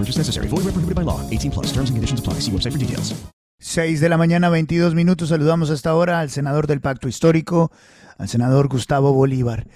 Purchase 0.00 0.18
necessary. 0.18 0.48
Void 0.48 0.64
where 0.64 0.72
prohibited 0.72 0.96
by 0.96 1.04
law. 1.04 1.20
18 1.30 1.50
plus. 1.50 1.72
Terms 1.74 1.90
and 1.90 1.96
conditions 1.98 2.20
apply. 2.20 2.40
See 2.40 2.50
website 2.50 2.72
for 2.72 2.78
details. 2.78 3.14
6 3.60 4.00
de 4.00 4.08
la 4.08 4.16
mañana, 4.16 4.48
22 4.48 4.94
minutos. 4.94 5.28
Saludamos 5.28 5.68
hasta 5.68 5.90
ahora 5.90 6.20
al 6.20 6.30
senador 6.30 6.66
del 6.66 6.80
Pacto 6.80 7.08
Histórico, 7.08 7.70
al 8.16 8.26
senador 8.26 8.68
Gustavo 8.68 9.12
Bolívar. 9.12 9.66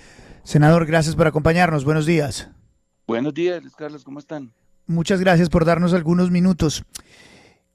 Senador, 0.43 0.87
gracias 0.87 1.17
por 1.17 1.27
acompañarnos. 1.27 1.85
Buenos 1.85 2.07
días. 2.07 2.49
Buenos 3.07 3.35
días, 3.35 3.61
Luis 3.63 3.77
Carlos, 3.77 4.03
¿cómo 4.03 4.19
están? 4.19 4.55
Muchas 4.87 5.21
gracias 5.21 5.51
por 5.51 5.67
darnos 5.67 5.93
algunos 5.93 6.31
minutos. 6.31 6.85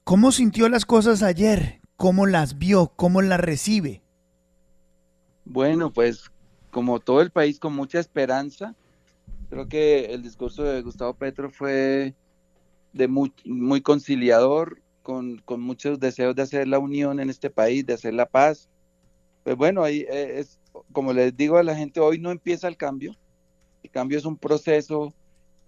¿Cómo 0.02 0.32
sintió 0.32 0.68
las 0.68 0.84
cosas 0.84 1.22
ayer? 1.22 1.80
¿Cómo 1.96 2.26
las 2.26 2.58
vio? 2.58 2.88
¿Cómo 2.96 3.22
las 3.22 3.38
recibe? 3.38 4.02
Bueno, 5.44 5.92
pues 5.92 6.32
como 6.72 6.98
todo 6.98 7.20
el 7.20 7.30
país 7.30 7.60
con 7.60 7.74
mucha 7.74 8.00
esperanza, 8.00 8.74
creo 9.48 9.68
que 9.68 10.06
el 10.06 10.22
discurso 10.22 10.64
de 10.64 10.82
Gustavo 10.82 11.14
Petro 11.14 11.50
fue 11.50 12.16
de 12.92 13.08
muy, 13.08 13.32
muy 13.44 13.80
conciliador, 13.80 14.80
con, 15.02 15.38
con, 15.44 15.60
muchos 15.60 15.98
deseos 15.98 16.34
de 16.36 16.42
hacer 16.42 16.68
la 16.68 16.78
unión 16.78 17.20
en 17.20 17.30
este 17.30 17.50
país, 17.50 17.86
de 17.86 17.94
hacer 17.94 18.14
la 18.14 18.26
paz. 18.26 18.68
Pues 19.44 19.56
bueno, 19.56 19.82
ahí 19.82 20.00
eh, 20.10 20.38
es, 20.38 20.58
como 20.92 21.12
les 21.12 21.36
digo 21.36 21.56
a 21.56 21.62
la 21.62 21.74
gente, 21.74 22.00
hoy 22.00 22.18
no 22.18 22.30
empieza 22.30 22.68
el 22.68 22.76
cambio. 22.76 23.16
El 23.82 23.90
cambio 23.90 24.18
es 24.18 24.24
un 24.24 24.36
proceso 24.36 25.14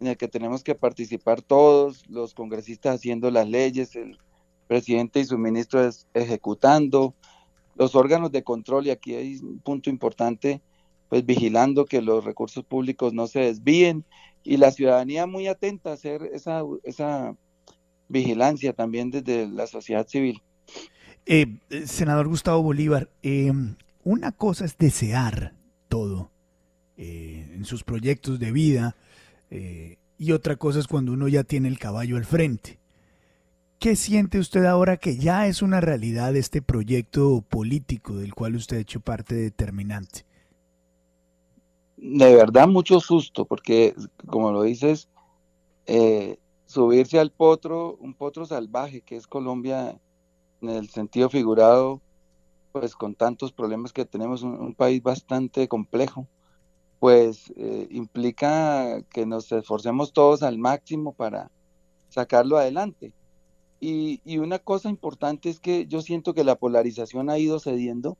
en 0.00 0.08
el 0.08 0.16
que 0.16 0.28
tenemos 0.28 0.62
que 0.62 0.74
participar 0.74 1.42
todos, 1.42 2.04
los 2.08 2.34
congresistas 2.34 2.96
haciendo 2.96 3.30
las 3.30 3.48
leyes, 3.48 3.94
el 3.96 4.18
presidente 4.66 5.20
y 5.20 5.24
su 5.24 5.38
ministro 5.38 5.88
ejecutando, 6.12 7.14
los 7.76 7.94
órganos 7.94 8.32
de 8.32 8.42
control, 8.42 8.86
y 8.86 8.90
aquí 8.90 9.14
hay 9.14 9.36
un 9.36 9.60
punto 9.60 9.90
importante, 9.90 10.60
pues 11.08 11.24
vigilando 11.24 11.84
que 11.84 12.02
los 12.02 12.24
recursos 12.24 12.64
públicos 12.64 13.12
no 13.12 13.26
se 13.26 13.40
desvíen 13.40 14.04
y 14.44 14.56
la 14.56 14.70
ciudadanía 14.70 15.26
muy 15.26 15.46
atenta 15.46 15.90
a 15.90 15.94
hacer 15.94 16.22
esa, 16.32 16.62
esa 16.82 17.36
vigilancia 18.08 18.72
también 18.72 19.10
desde 19.10 19.46
la 19.48 19.66
sociedad 19.66 20.06
civil. 20.06 20.42
Eh, 21.26 21.46
senador 21.86 22.28
Gustavo 22.28 22.62
Bolívar, 22.62 23.08
eh, 23.22 23.52
una 24.04 24.32
cosa 24.32 24.64
es 24.64 24.76
desear 24.76 25.54
todo 25.88 26.30
eh, 26.96 27.50
en 27.54 27.64
sus 27.64 27.84
proyectos 27.84 28.38
de 28.38 28.52
vida 28.52 28.96
eh, 29.50 29.98
y 30.18 30.32
otra 30.32 30.56
cosa 30.56 30.78
es 30.78 30.86
cuando 30.86 31.12
uno 31.12 31.28
ya 31.28 31.44
tiene 31.44 31.68
el 31.68 31.78
caballo 31.78 32.16
al 32.16 32.24
frente. 32.24 32.78
¿Qué 33.78 33.96
siente 33.96 34.38
usted 34.38 34.64
ahora 34.64 34.96
que 34.96 35.16
ya 35.16 35.46
es 35.46 35.62
una 35.62 35.80
realidad 35.80 36.36
este 36.36 36.62
proyecto 36.62 37.42
político 37.48 38.16
del 38.16 38.34
cual 38.34 38.56
usted 38.56 38.76
ha 38.76 38.80
hecho 38.80 39.00
parte 39.00 39.34
determinante? 39.34 40.24
De 42.04 42.34
verdad, 42.34 42.66
mucho 42.66 42.98
susto, 42.98 43.44
porque 43.44 43.94
como 44.26 44.50
lo 44.50 44.62
dices, 44.62 45.08
eh, 45.86 46.36
subirse 46.66 47.20
al 47.20 47.30
potro, 47.30 47.96
un 48.00 48.14
potro 48.14 48.44
salvaje 48.44 49.02
que 49.02 49.14
es 49.14 49.28
Colombia 49.28 50.00
en 50.62 50.68
el 50.68 50.88
sentido 50.90 51.30
figurado, 51.30 52.02
pues 52.72 52.96
con 52.96 53.14
tantos 53.14 53.52
problemas 53.52 53.92
que 53.92 54.04
tenemos, 54.04 54.42
un, 54.42 54.74
país 54.74 55.00
bastante 55.00 55.68
complejo, 55.68 56.26
pues 56.98 57.52
eh, 57.54 57.86
implica 57.92 59.00
que 59.02 59.24
nos 59.24 59.52
esforcemos 59.52 60.12
todos 60.12 60.42
al 60.42 60.58
máximo 60.58 61.12
para 61.12 61.52
sacarlo 62.08 62.58
adelante. 62.58 63.12
Y, 63.78 64.20
y, 64.24 64.38
una 64.38 64.58
cosa 64.58 64.88
importante 64.88 65.50
es 65.50 65.60
que 65.60 65.86
yo 65.86 66.02
siento 66.02 66.34
que 66.34 66.42
la 66.42 66.56
polarización 66.56 67.30
ha 67.30 67.38
ido 67.38 67.60
cediendo 67.60 68.18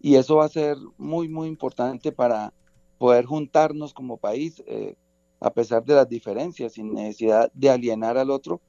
y 0.00 0.14
eso 0.14 0.36
va 0.36 0.44
a 0.44 0.48
ser 0.48 0.76
muy, 0.96 1.28
muy 1.28 1.48
importante 1.48 2.12
para 2.12 2.52
poder 2.98 3.24
juntarnos 3.26 3.92
como 3.92 4.16
país, 4.16 4.62
eh, 4.66 4.96
a 5.40 5.50
pesar 5.50 5.84
de 5.84 5.94
las 5.94 6.08
diferencias, 6.08 6.74
sin 6.74 6.94
necesidad 6.94 7.50
de 7.52 7.70
alienar 7.70 8.16
al 8.18 8.30
otro, 8.30 8.60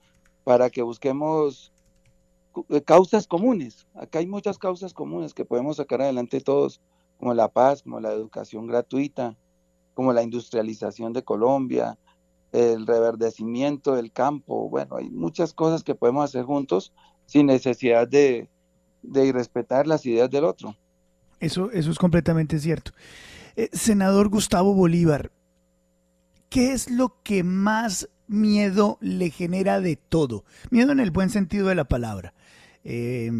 para 0.43 0.69
que 0.69 0.81
busquemos 0.81 1.71
eh, 2.69 2.81
causas 2.81 3.27
comunes. 3.27 3.87
Acá 3.93 4.19
hay 4.19 4.27
muchas 4.27 4.57
causas 4.57 4.93
comunes 4.93 5.33
que 5.33 5.45
podemos 5.45 5.77
sacar 5.77 6.01
adelante 6.01 6.41
todos, 6.41 6.81
como 7.17 7.33
la 7.33 7.47
paz, 7.47 7.83
como 7.83 7.99
la 7.99 8.11
educación 8.11 8.67
gratuita, 8.67 9.35
como 9.93 10.13
la 10.13 10.23
industrialización 10.23 11.13
de 11.13 11.23
Colombia, 11.23 11.97
el 12.51 12.85
reverdecimiento 12.85 13.95
del 13.95 14.11
campo. 14.11 14.69
Bueno, 14.69 14.97
hay 14.97 15.09
muchas 15.09 15.53
cosas 15.53 15.83
que 15.83 15.95
podemos 15.95 16.23
hacer 16.25 16.43
juntos 16.43 16.93
sin 17.25 17.47
necesidad 17.47 18.07
de, 18.07 18.49
de 19.01 19.25
irrespetar 19.25 19.87
las 19.87 20.05
ideas 20.05 20.29
del 20.29 20.43
otro. 20.45 20.75
Eso, 21.39 21.71
eso 21.71 21.91
es 21.91 21.97
completamente 21.97 22.59
cierto. 22.59 22.91
Eh, 23.57 23.69
senador 23.73 24.29
Gustavo 24.29 24.75
Bolívar, 24.75 25.31
¿qué 26.47 26.73
es 26.73 26.91
lo 26.91 27.15
que 27.23 27.43
más 27.43 28.07
miedo 28.27 28.99
le 29.01 29.31
genera 29.31 29.81
de 29.81 29.95
todo? 29.95 30.45
Miedo 30.69 30.91
en 30.91 30.99
el 30.99 31.09
buen 31.09 31.31
sentido 31.31 31.67
de 31.67 31.73
la 31.73 31.85
palabra. 31.85 32.35
Eh, 32.83 33.31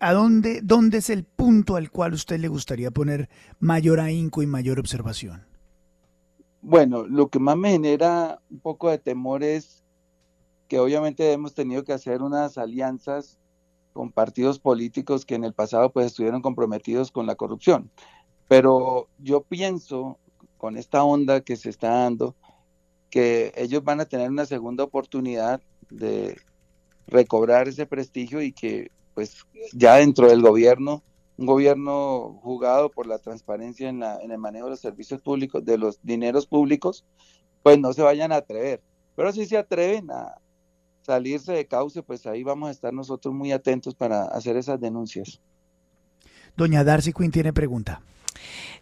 ¿A 0.00 0.14
dónde, 0.14 0.62
dónde 0.62 0.98
es 0.98 1.10
el 1.10 1.24
punto 1.24 1.76
al 1.76 1.90
cual 1.90 2.14
usted 2.14 2.40
le 2.40 2.48
gustaría 2.48 2.90
poner 2.90 3.28
mayor 3.60 4.00
ahínco 4.00 4.42
y 4.42 4.46
mayor 4.46 4.80
observación? 4.80 5.44
Bueno, 6.62 7.06
lo 7.06 7.28
que 7.28 7.38
más 7.38 7.58
me 7.58 7.72
genera 7.72 8.40
un 8.50 8.58
poco 8.58 8.88
de 8.88 8.96
temor 8.96 9.42
es 9.42 9.84
que 10.66 10.78
obviamente 10.78 11.30
hemos 11.30 11.52
tenido 11.52 11.84
que 11.84 11.92
hacer 11.92 12.22
unas 12.22 12.56
alianzas 12.56 13.38
con 13.92 14.10
partidos 14.10 14.58
políticos 14.58 15.26
que 15.26 15.34
en 15.34 15.44
el 15.44 15.52
pasado 15.52 15.92
pues 15.92 16.06
estuvieron 16.06 16.40
comprometidos 16.40 17.12
con 17.12 17.26
la 17.26 17.34
corrupción. 17.34 17.90
Pero 18.48 19.08
yo 19.18 19.42
pienso 19.42 20.18
con 20.56 20.76
esta 20.76 21.02
onda 21.04 21.40
que 21.40 21.56
se 21.56 21.70
está 21.70 21.90
dando 21.90 22.36
que 23.10 23.52
ellos 23.56 23.84
van 23.84 24.00
a 24.00 24.06
tener 24.06 24.30
una 24.30 24.46
segunda 24.46 24.84
oportunidad 24.84 25.60
de 25.90 26.40
recobrar 27.06 27.68
ese 27.68 27.84
prestigio 27.84 28.40
y 28.40 28.52
que 28.52 28.90
pues 29.14 29.36
ya 29.74 29.96
dentro 29.96 30.28
del 30.28 30.40
gobierno, 30.40 31.02
un 31.36 31.44
gobierno 31.44 32.40
jugado 32.42 32.90
por 32.90 33.06
la 33.06 33.18
transparencia 33.18 33.90
en, 33.90 34.00
la, 34.00 34.18
en 34.22 34.30
el 34.30 34.38
manejo 34.38 34.64
de 34.64 34.70
los 34.70 34.80
servicios 34.80 35.20
públicos, 35.20 35.62
de 35.62 35.76
los 35.76 35.98
dineros 36.02 36.46
públicos, 36.46 37.04
pues 37.62 37.78
no 37.78 37.92
se 37.92 38.00
vayan 38.00 38.32
a 38.32 38.36
atrever. 38.36 38.82
Pero 39.14 39.30
si 39.32 39.44
se 39.44 39.58
atreven 39.58 40.10
a 40.10 40.36
salirse 41.02 41.52
de 41.52 41.66
cauce, 41.66 42.02
pues 42.02 42.26
ahí 42.26 42.42
vamos 42.42 42.68
a 42.68 42.72
estar 42.72 42.94
nosotros 42.94 43.34
muy 43.34 43.52
atentos 43.52 43.94
para 43.94 44.24
hacer 44.24 44.56
esas 44.56 44.80
denuncias. 44.80 45.40
Doña 46.56 46.84
Darcy 46.84 47.12
Quinn 47.12 47.30
tiene 47.30 47.52
pregunta. 47.52 48.00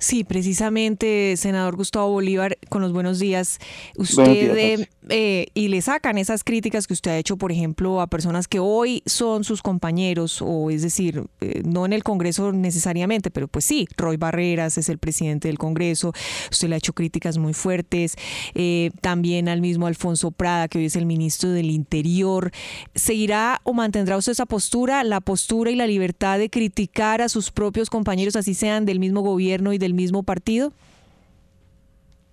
Sí, 0.00 0.25
precisamente, 0.25 1.35
senador 1.37 1.76
Gustavo 1.76 2.11
Bolívar, 2.11 2.56
con 2.70 2.81
los 2.81 2.91
buenos 2.91 3.19
días. 3.19 3.58
Usted 3.99 4.55
días, 4.55 4.88
eh, 5.11 5.49
y 5.52 5.69
le 5.69 5.82
sacan 5.82 6.17
esas 6.17 6.43
críticas 6.43 6.87
que 6.87 6.94
usted 6.94 7.11
ha 7.11 7.19
hecho, 7.19 7.37
por 7.37 7.52
ejemplo, 7.52 8.00
a 8.00 8.06
personas 8.06 8.49
que 8.49 8.61
hoy 8.61 9.02
son 9.05 9.44
sus 9.44 9.61
compañeros, 9.61 10.41
o 10.41 10.70
es 10.70 10.81
decir, 10.81 11.25
eh, 11.43 11.61
no 11.67 11.85
en 11.85 11.93
el 11.93 12.02
Congreso 12.02 12.50
necesariamente, 12.50 13.31
pero 13.31 13.47
pues 13.47 13.67
sí, 13.67 13.87
Roy 13.99 14.17
Barreras 14.17 14.79
es 14.79 14.88
el 14.88 14.97
presidente 14.97 15.49
del 15.49 15.58
Congreso. 15.58 16.14
Usted 16.50 16.69
le 16.69 16.76
ha 16.76 16.79
hecho 16.79 16.94
críticas 16.94 17.37
muy 17.37 17.53
fuertes. 17.53 18.17
Eh, 18.55 18.93
también 19.03 19.50
al 19.50 19.61
mismo 19.61 19.87
Alfonso 19.87 20.31
Prada, 20.31 20.69
que 20.69 20.79
hoy 20.79 20.87
es 20.87 20.96
el 20.96 21.05
ministro 21.05 21.50
del 21.50 21.70
Interior. 21.70 22.53
¿Seguirá 22.94 23.61
o 23.64 23.75
mantendrá 23.75 24.17
usted 24.17 24.32
esa 24.32 24.46
postura, 24.46 25.05
la 25.05 25.20
postura 25.20 25.70
y 25.70 25.76
la 25.76 25.87
libertad 25.87 26.38
de 26.38 26.49
criticar 26.49 27.20
a 27.20 27.29
sus 27.29 27.50
propios 27.50 27.91
compañeros, 27.91 28.35
así 28.35 28.55
sean 28.55 28.87
del 28.87 28.99
mismo 28.99 29.20
gobierno 29.20 29.75
y 29.75 29.79
del 29.79 29.90
mismo 29.95 30.23
partido? 30.23 30.73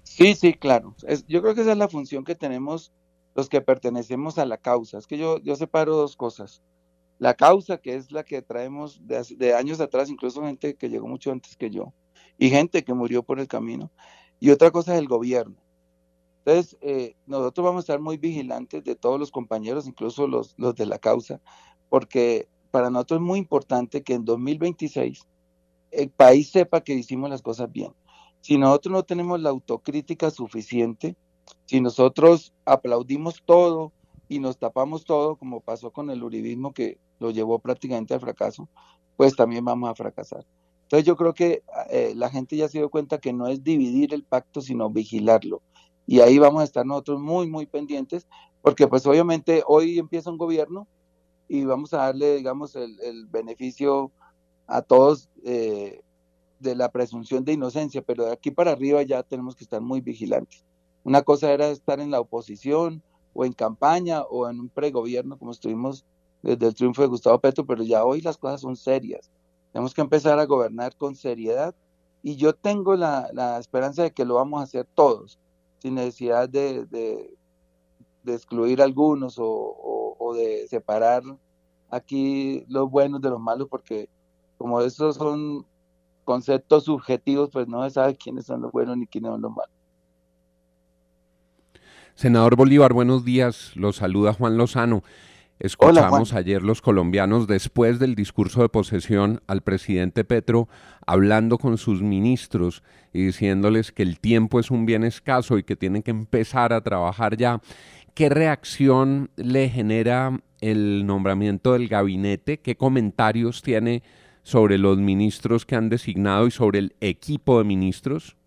Sí, 0.04 0.33
sí, 0.36 0.54
claro. 0.54 0.95
Yo 1.27 1.42
creo 1.42 1.54
que 1.54 1.62
esa 1.62 1.74
es 1.74 1.77
la 1.77 1.89
función 1.89 2.24
que 2.24 2.36
tenemos 2.36 2.92
los 3.36 3.50
que 3.50 3.62
pertenecemos 3.62 4.39
a 4.39 4.45
la 4.45 4.57
causa. 4.57 4.98
Es 4.98 5.06
que 5.06 5.18
yo, 5.18 5.39
yo 5.39 5.56
separo 5.56 5.95
dos 5.95 6.15
cosas. 6.15 6.63
la 7.19 7.36
causa, 7.36 7.77
que 7.77 7.95
es 7.95 8.12
la 8.12 8.24
que 8.24 8.42
traemos 8.42 9.00
de, 9.06 9.54
años 9.54 9.80
atrás, 9.80 10.09
incluso 10.09 10.42
gente 10.44 10.75
que 10.75 10.89
llegó 10.89 11.07
mucho 11.07 11.31
antes 11.31 11.56
que 11.56 11.69
yo, 11.69 11.94
y 12.38 12.50
gente 12.50 12.83
que 12.83 12.94
murió 12.94 13.24
por 13.24 13.39
el 13.39 13.48
camino. 13.48 13.92
Y 14.39 14.50
otra 14.50 14.71
cosa 14.71 14.94
es 14.94 15.00
el 15.00 15.07
gobierno. 15.07 15.56
Entonces, 16.45 16.77
eh, 16.81 17.15
nosotros 17.25 17.65
vamos 17.65 17.80
a 17.80 17.86
estar 17.86 18.00
muy 18.00 18.18
vigilantes 18.18 18.83
de 18.83 18.95
todos 18.95 19.19
los 19.19 19.31
compañeros, 19.31 19.88
incluso 19.88 20.27
los, 20.27 20.56
los 20.57 20.75
de 20.75 20.86
la 20.86 20.98
causa, 20.98 21.42
porque 21.89 22.48
para 22.71 22.89
nosotros 22.89 23.19
es 23.19 23.25
muy 23.25 23.39
importante 23.39 24.04
que 24.04 24.13
en 24.13 24.25
2026 24.25 25.27
el 25.91 26.09
país 26.09 26.51
sepa 26.51 26.81
que 26.81 26.93
hicimos 26.93 27.29
las 27.29 27.41
cosas 27.41 27.71
bien. 27.71 27.93
Si 28.41 28.57
nosotros 28.57 28.91
no 28.91 29.03
tenemos 29.03 29.41
la 29.41 29.49
autocrítica 29.49 30.31
suficiente, 30.31 31.15
si 31.65 31.81
nosotros 31.81 32.53
aplaudimos 32.65 33.41
todo 33.45 33.91
y 34.29 34.39
nos 34.39 34.57
tapamos 34.57 35.05
todo, 35.05 35.35
como 35.35 35.61
pasó 35.61 35.91
con 35.91 36.09
el 36.09 36.23
uribismo 36.23 36.73
que 36.73 36.97
lo 37.19 37.31
llevó 37.31 37.59
prácticamente 37.59 38.13
al 38.13 38.19
fracaso, 38.19 38.67
pues 39.15 39.35
también 39.35 39.65
vamos 39.65 39.89
a 39.89 39.95
fracasar. 39.95 40.45
Entonces 40.83 41.05
yo 41.05 41.17
creo 41.17 41.33
que 41.33 41.63
eh, 41.89 42.13
la 42.15 42.29
gente 42.29 42.55
ya 42.55 42.69
se 42.69 42.77
dio 42.77 42.89
cuenta 42.89 43.17
que 43.17 43.33
no 43.33 43.47
es 43.47 43.63
dividir 43.63 44.13
el 44.13 44.23
pacto, 44.23 44.61
sino 44.61 44.89
vigilarlo. 44.89 45.61
Y 46.05 46.21
ahí 46.21 46.39
vamos 46.39 46.61
a 46.61 46.63
estar 46.63 46.85
nosotros 46.85 47.19
muy, 47.19 47.49
muy 47.49 47.65
pendientes, 47.65 48.25
porque 48.61 48.87
pues 48.87 49.05
obviamente 49.05 49.63
hoy 49.67 49.99
empieza 49.99 50.31
un 50.31 50.37
gobierno 50.37 50.87
y 51.49 51.65
vamos 51.65 51.93
a 51.93 51.97
darle, 51.97 52.37
digamos, 52.37 52.75
el, 52.75 53.25
beneficio 53.27 54.11
a 54.67 54.81
todos 54.81 55.29
eh, 55.43 56.01
de 56.59 56.75
la 56.75 56.91
presunción 56.91 57.45
de 57.45 57.53
inocencia, 57.53 58.01
pero 58.01 58.25
de 58.25 58.33
aquí 58.33 58.51
para 58.51 58.71
arriba 58.71 59.01
ya 59.03 59.23
tenemos 59.23 59.55
que 59.55 59.63
estar 59.63 59.81
muy 59.81 60.01
vigilantes. 60.01 60.63
Una 61.03 61.21
cosa 61.21 61.51
era 61.51 61.69
estar 61.69 61.99
en 61.99 62.11
la 62.11 62.19
oposición 62.19 63.01
o 63.33 63.45
en 63.45 63.53
campaña 63.53 64.23
o 64.23 64.49
en 64.49 64.59
un 64.59 64.69
pregobierno 64.69 65.37
como 65.37 65.51
estuvimos 65.51 66.05
desde 66.41 66.67
el 66.67 66.75
triunfo 66.75 67.01
de 67.01 67.07
Gustavo 67.07 67.39
Petro, 67.39 67.65
pero 67.65 67.83
ya 67.83 68.03
hoy 68.03 68.21
las 68.21 68.37
cosas 68.37 68.61
son 68.61 68.75
serias. 68.75 69.31
Tenemos 69.71 69.93
que 69.93 70.01
empezar 70.01 70.39
a 70.39 70.45
gobernar 70.45 70.95
con 70.95 71.15
seriedad 71.15 71.75
y 72.23 72.35
yo 72.35 72.53
tengo 72.53 72.95
la, 72.95 73.57
esperanza 73.59 74.03
de 74.03 74.11
que 74.11 74.25
lo 74.25 74.35
vamos 74.35 74.59
a 74.59 74.63
hacer 74.63 74.87
todos, 74.95 75.39
sin 75.79 75.95
necesidad 75.95 76.49
de, 76.49 76.85
de, 76.85 77.37
excluir 78.25 78.81
algunos 78.81 79.35
o, 79.37 80.33
de 80.35 80.67
separar 80.67 81.23
aquí 81.89 82.65
los 82.67 82.89
buenos 82.89 83.21
de 83.21 83.29
los 83.29 83.39
malos, 83.39 83.67
porque 83.69 84.09
como 84.57 84.81
esos 84.81 85.15
son 85.15 85.65
conceptos 86.24 86.86
subjetivos, 86.86 87.50
pues 87.51 87.68
no 87.68 87.83
se 87.83 87.92
sabe 87.92 88.15
quiénes 88.15 88.45
son 88.45 88.62
los 88.62 88.71
buenos 88.71 88.98
ni 88.98 89.07
quiénes 89.07 89.31
son 89.31 89.42
los 89.42 89.51
malos. 89.51 89.71
Senador 92.15 92.56
Bolívar, 92.56 92.94
buenos 92.94 93.24
días. 93.24 93.71
Los 93.75 93.98
saluda 93.98 94.33
Juan 94.33 94.57
Lozano. 94.57 95.04
Escuchamos 95.59 96.33
ayer 96.33 96.62
los 96.62 96.81
colombianos 96.81 97.48
después 97.48 97.98
del 97.98 98.13
discurso 98.13 98.62
de 98.62 98.69
posesión 98.69 99.42
al 99.48 99.62
presidente 99.62 100.24
Petro 100.24 100.68
hablando 101.06 101.57
con 101.57 101.80
sus 101.80 102.04
ministros 102.04 102.83
y 103.12 103.25
diciéndoles 103.25 103.92
que 103.92 104.04
el 104.04 104.19
tiempo 104.19 104.59
es 104.59 104.69
un 104.69 104.86
bien 104.86 105.04
escaso 105.04 105.57
y 105.57 105.63
que 105.63 105.75
tienen 105.75 106.04
que 106.04 106.12
empezar 106.12 106.74
a 106.74 106.81
trabajar 106.81 107.38
ya. 107.38 107.59
¿Qué 108.13 108.30
reacción 108.30 109.31
le 109.36 109.69
genera 109.69 110.39
el 110.62 111.07
nombramiento 111.07 111.74
del 111.74 111.88
gabinete? 111.88 112.59
¿Qué 112.59 112.75
comentarios 112.75 113.63
tiene 113.63 114.04
sobre 114.47 114.77
los 114.77 114.97
ministros 114.97 115.65
que 115.65 115.75
han 115.75 115.89
designado 115.89 116.47
y 116.47 116.51
sobre 116.51 116.79
el 116.79 116.95
equipo 117.01 117.57
de 117.57 117.65
ministros? 117.65 118.38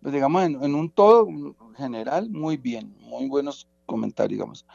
Pues 0.00 0.14
digamos, 0.14 0.44
en, 0.44 0.64
en 0.64 0.74
un 0.74 0.88
todo 0.88 1.28
general, 1.76 2.30
muy 2.30 2.56
bien, 2.56 2.96
muy 3.00 3.28
buenos 3.28 3.68
comentarios, 3.84 4.38
digamos. 4.38 4.66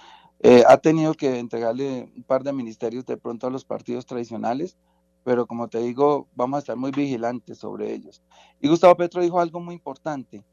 Eh, 0.42 0.63
ha 0.68 0.78
tenido 0.78 1.16
que 1.16 1.39
entregarle 1.39 2.12
un 2.16 2.22
par 2.22 2.44
de 2.44 2.54
ministerios 2.54 3.07
de 3.07 3.18
pronto 3.18 3.48
a 3.48 3.50
los 3.50 3.66
partidos 3.66 4.06
tradicionales, 4.06 4.78
pero 5.24 5.48
como 5.48 5.68
te 5.68 5.80
digo, 5.80 6.28
vamos 6.36 6.57
a 6.57 6.60
estar 6.60 6.78
muy 6.78 6.92
vigilantes 6.92 7.57
sobre 7.57 7.92
ellos. 7.92 8.22
Y 8.60 8.68
Gustavo 8.68 8.95
Petro 8.95 9.24
dijo 9.24 9.39
algo 9.39 9.62
muy 9.62 9.74
importante, 9.74 10.45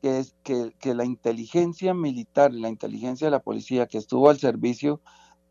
que 0.00 0.20
es 0.20 0.34
que, 0.42 0.72
que 0.78 0.94
la 0.94 1.04
inteligencia 1.04 1.92
militar, 1.92 2.54
la 2.54 2.70
inteligencia 2.70 3.26
de 3.26 3.32
la 3.32 3.42
policía 3.42 3.88
que 3.88 3.98
estuvo 3.98 4.30
al 4.30 4.38
servicio 4.38 5.02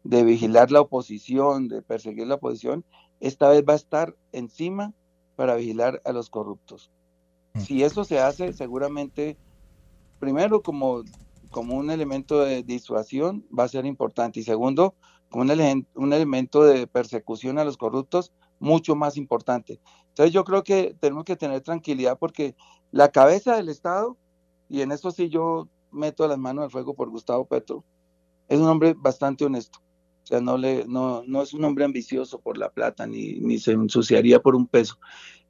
de 0.08 0.24
vigilar 0.24 0.72
la 0.72 0.82
oposición, 0.82 1.68
de 1.68 1.82
perseguir 1.82 2.28
la 2.28 2.36
oposición, 2.36 2.86
esta 3.20 3.50
vez 3.50 3.64
va 3.68 3.74
a 3.74 3.78
estar 3.78 4.16
encima 4.32 4.94
para 5.36 5.56
vigilar 5.56 6.02
a 6.06 6.14
los 6.14 6.30
corruptos. 6.30 6.92
Mm. 7.54 7.60
Si 7.60 7.84
eso 7.84 8.06
se 8.06 8.20
hace, 8.20 8.54
seguramente, 8.54 9.38
primero 10.20 10.62
como 10.62 11.04
como 11.50 11.76
un 11.76 11.90
elemento 11.90 12.42
de 12.42 12.62
disuasión 12.62 13.46
va 13.58 13.64
a 13.64 13.70
ser 13.70 13.86
importante 13.86 14.40
y 14.40 14.44
segundo, 14.44 14.96
como 15.30 15.44
un, 15.44 15.88
un 15.96 16.14
elemento 16.14 16.64
de 16.64 16.88
persecución 16.88 17.58
a 17.58 17.64
los 17.64 17.78
corruptos 17.78 18.34
mucho 18.60 18.96
más 18.96 19.18
importante. 19.18 19.80
Entonces 20.10 20.34
yo 20.34 20.44
creo 20.44 20.64
que 20.64 20.96
tenemos 21.00 21.24
que 21.24 21.36
tener 21.36 21.62
tranquilidad 21.62 22.18
porque 22.20 22.56
la 22.92 23.10
cabeza 23.10 23.56
del 23.56 23.70
Estado, 23.70 24.18
y 24.68 24.82
en 24.82 24.92
eso 24.92 25.12
sí 25.12 25.30
yo 25.30 25.70
meto 25.92 26.28
las 26.28 26.38
manos 26.38 26.66
al 26.66 26.72
fuego 26.72 26.94
por 26.94 27.10
Gustavo 27.10 27.46
Petro, 27.46 27.84
es 28.50 28.60
un 28.60 28.68
hombre 28.68 28.94
bastante 28.98 29.46
honesto. 29.46 29.80
O 30.28 30.30
sea, 30.30 30.42
no, 30.42 30.58
le, 30.58 30.84
no, 30.88 31.24
no 31.26 31.42
es 31.42 31.54
un 31.54 31.64
hombre 31.64 31.86
ambicioso 31.86 32.42
por 32.42 32.58
la 32.58 32.70
plata, 32.70 33.08
ni, 33.08 33.36
ni 33.36 33.60
se 33.60 33.72
ensuciaría 33.72 34.42
por 34.42 34.58
un 34.58 34.68
peso. 34.68 35.00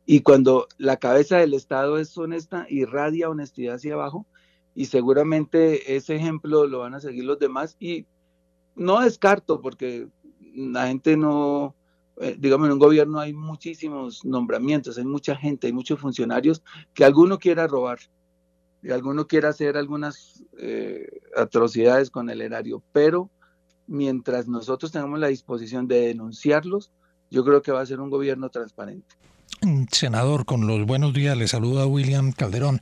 Y 0.06 0.22
cuando 0.22 0.68
la 0.78 0.98
cabeza 0.98 1.38
del 1.38 1.56
Estado 1.56 1.98
es 1.98 2.16
honesta, 2.16 2.68
irradia 2.70 3.28
honestidad 3.28 3.78
hacia 3.78 3.96
abajo, 3.96 4.28
y 4.76 4.86
seguramente 4.86 5.96
ese 5.96 6.16
ejemplo 6.16 6.68
lo 6.68 6.78
van 6.78 6.94
a 6.94 7.00
seguir 7.00 7.24
los 7.26 7.40
demás 7.40 7.76
y 7.80 8.06
no 8.76 9.02
descarto 9.02 9.62
porque 9.62 10.10
la 10.54 10.86
gente 10.86 11.18
no, 11.18 11.76
eh, 12.22 12.36
digamos, 12.38 12.68
en 12.68 12.74
un 12.74 12.80
gobierno 12.80 13.20
hay 13.20 13.34
muchísimos 13.34 14.24
nombramientos, 14.26 15.00
hay 15.00 15.06
mucha 15.06 15.36
gente, 15.36 15.66
hay 15.66 15.74
muchos 15.74 16.00
funcionarios 16.00 16.62
que 16.94 17.04
alguno 17.04 17.40
quiera 17.40 17.66
robar 17.66 17.98
y 18.84 18.92
alguno 18.92 19.26
quiera 19.26 19.50
hacer 19.50 19.76
algunas 19.76 20.44
eh, 20.60 21.10
atrocidades 21.36 22.12
con 22.12 22.30
el 22.30 22.42
erario, 22.42 22.84
pero 22.92 23.32
mientras 23.88 24.48
nosotros 24.48 24.92
tengamos 24.92 25.20
la 25.20 25.28
disposición 25.28 25.88
de 25.88 26.08
denunciarlos, 26.08 26.92
yo 27.30 27.44
creo 27.44 27.62
que 27.62 27.72
va 27.72 27.82
a 27.82 27.86
ser 27.86 28.00
un 28.00 28.10
gobierno 28.10 28.50
transparente. 28.50 29.16
Senador, 29.92 30.46
con 30.46 30.68
los 30.68 30.86
buenos 30.86 31.14
días, 31.14 31.38
le 31.38 31.48
saluda 31.48 31.88
William 31.88 32.32
Calderón. 32.32 32.82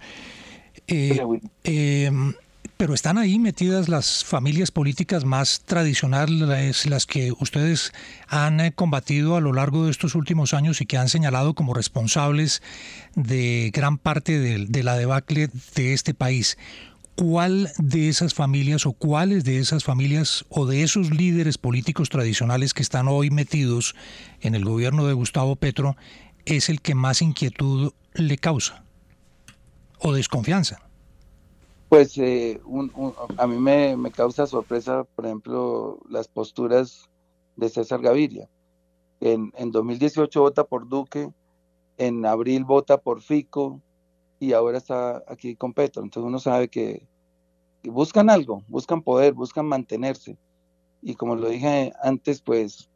Eh, 0.88 1.20
em, 1.64 2.34
pero 2.78 2.94
están 2.94 3.18
ahí 3.18 3.40
metidas 3.40 3.88
las 3.88 4.26
familias 4.26 4.72
políticas 4.72 5.24
más 5.24 5.62
tradicionales, 5.62 6.86
las 6.86 7.06
que 7.06 7.32
ustedes 7.40 7.94
han 8.28 8.60
eh, 8.60 8.74
combatido 8.74 9.38
a 9.38 9.42
lo 9.42 9.54
largo 9.54 9.86
de 9.86 9.92
estos 9.92 10.16
últimos 10.16 10.54
años 10.54 10.82
y 10.82 10.86
que 10.86 10.98
han 10.98 11.08
señalado 11.08 11.54
como 11.54 11.74
responsables 11.74 12.62
de 13.16 13.72
gran 13.74 13.98
parte 13.98 14.40
de, 14.40 14.84
la 14.84 14.98
debacle 14.98 15.50
de 15.76 15.94
este 15.94 16.14
país. 16.14 16.58
¿Cuál 17.16 17.72
de 17.78 18.10
esas 18.10 18.34
familias 18.34 18.86
o 18.86 18.94
cuáles 18.94 19.44
de 19.46 19.60
esas 19.60 19.84
familias 19.84 20.46
o 20.50 20.66
de 20.66 20.84
esos 20.84 21.12
líderes 21.12 21.58
políticos 21.58 22.10
tradicionales 22.10 22.74
que 22.74 22.82
están 22.82 23.08
hoy 23.08 23.30
metidos 23.30 23.96
en 24.42 24.54
el 24.54 24.66
gobierno 24.66 25.08
de 25.08 25.14
Gustavo 25.14 25.56
Petro 25.56 25.96
es 26.46 26.70
el 26.70 26.82
que 26.82 26.94
más 26.94 27.22
inquietud 27.22 27.94
le 28.14 28.38
causa? 28.38 28.86
o 30.00 30.14
desconfianza? 30.14 30.80
Pues 31.90 32.18
eh, 32.18 32.60
a 33.38 33.48
mí 33.48 33.58
me, 33.58 34.12
causa 34.12 34.48
sorpresa, 34.48 35.06
por 35.16 35.26
ejemplo, 35.26 36.00
las 36.10 36.28
posturas 36.28 37.10
de 37.56 37.70
César 37.70 38.02
Gaviria. 38.02 38.50
En, 39.22 39.52
en 39.56 39.72
2018 39.72 40.42
vota 40.42 40.64
por 40.66 40.88
Duque, 40.88 41.30
en 41.98 42.26
abril 42.26 42.66
vota 42.66 42.98
por 43.00 43.22
Fico 43.22 43.82
y 44.40 44.54
ahora 44.54 44.78
está 44.78 45.24
aquí 45.28 45.56
con 45.56 45.74
Petro. 45.74 46.04
Entonces 46.04 46.28
uno 46.28 46.40
sabe 46.40 46.70
que, 46.70 47.08
buscan 47.84 48.30
algo, 48.30 48.64
buscan 48.68 49.02
poder, 49.02 49.34
buscan 49.34 49.68
mantenerse. 49.68 50.38
Y 51.02 51.16
como 51.16 51.36
lo 51.36 51.50
dije 51.50 51.94
antes, 52.02 52.42
pues 52.42 52.90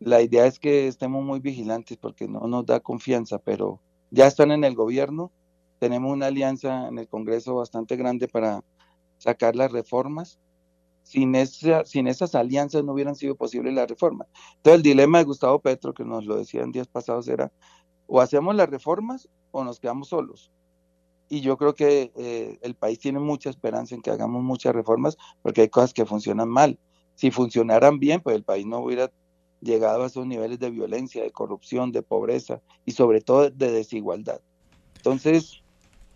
la 0.00 0.22
idea 0.22 0.46
es 0.46 0.58
que 0.58 0.88
estemos 0.88 1.24
muy 1.24 1.40
vigilantes 1.40 1.98
porque 1.98 2.26
no 2.28 2.40
nos 2.46 2.64
da 2.66 2.80
confianza, 2.80 3.38
pero 3.38 3.80
ya 4.10 4.26
están 4.26 4.52
en 4.52 4.64
el 4.64 4.74
gobierno 4.74 5.32
tenemos 5.78 6.12
una 6.12 6.26
alianza 6.26 6.88
en 6.88 6.98
el 6.98 7.08
Congreso 7.08 7.54
bastante 7.54 7.96
grande 7.96 8.28
para 8.28 8.62
sacar 9.18 9.56
las 9.56 9.72
reformas. 9.72 10.38
Sin, 11.02 11.36
esa, 11.36 11.84
sin 11.84 12.08
esas 12.08 12.34
alianzas 12.34 12.82
no 12.82 12.92
hubieran 12.92 13.14
sido 13.14 13.36
posibles 13.36 13.72
las 13.74 13.88
reformas. 13.88 14.26
Entonces 14.56 14.78
el 14.78 14.82
dilema 14.82 15.18
de 15.18 15.24
Gustavo 15.24 15.60
Petro, 15.60 15.94
que 15.94 16.04
nos 16.04 16.24
lo 16.24 16.36
decían 16.36 16.72
días 16.72 16.88
pasados, 16.88 17.28
era 17.28 17.52
o 18.08 18.20
hacemos 18.20 18.54
las 18.56 18.68
reformas 18.68 19.28
o 19.52 19.62
nos 19.62 19.78
quedamos 19.78 20.08
solos. 20.08 20.50
Y 21.28 21.40
yo 21.40 21.56
creo 21.56 21.74
que 21.74 22.12
eh, 22.16 22.58
el 22.62 22.74
país 22.74 22.98
tiene 22.98 23.18
mucha 23.18 23.50
esperanza 23.50 23.94
en 23.94 24.02
que 24.02 24.10
hagamos 24.10 24.42
muchas 24.42 24.74
reformas 24.74 25.16
porque 25.42 25.62
hay 25.62 25.68
cosas 25.68 25.92
que 25.92 26.06
funcionan 26.06 26.48
mal. 26.48 26.78
Si 27.14 27.30
funcionaran 27.30 27.98
bien, 27.98 28.20
pues 28.20 28.36
el 28.36 28.44
país 28.44 28.66
no 28.66 28.78
hubiera 28.78 29.10
llegado 29.60 30.04
a 30.04 30.06
esos 30.06 30.26
niveles 30.26 30.58
de 30.58 30.70
violencia, 30.70 31.22
de 31.22 31.30
corrupción, 31.30 31.92
de 31.92 32.02
pobreza 32.02 32.60
y 32.84 32.92
sobre 32.92 33.20
todo 33.20 33.50
de 33.50 33.72
desigualdad. 33.72 34.40
Entonces, 34.96 35.62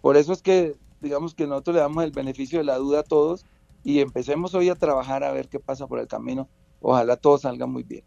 por 0.00 0.16
eso 0.16 0.32
es 0.32 0.42
que, 0.42 0.74
digamos 1.00 1.34
que 1.34 1.46
nosotros 1.46 1.74
le 1.74 1.80
damos 1.80 2.04
el 2.04 2.12
beneficio 2.12 2.58
de 2.58 2.64
la 2.64 2.76
duda 2.76 3.00
a 3.00 3.04
todos 3.04 3.44
y 3.82 4.00
empecemos 4.00 4.54
hoy 4.54 4.68
a 4.68 4.74
trabajar 4.74 5.24
a 5.24 5.32
ver 5.32 5.48
qué 5.48 5.58
pasa 5.58 5.86
por 5.86 5.98
el 5.98 6.06
camino, 6.06 6.48
ojalá 6.80 7.16
todo 7.16 7.38
salga 7.38 7.66
muy 7.66 7.82
bien. 7.82 8.04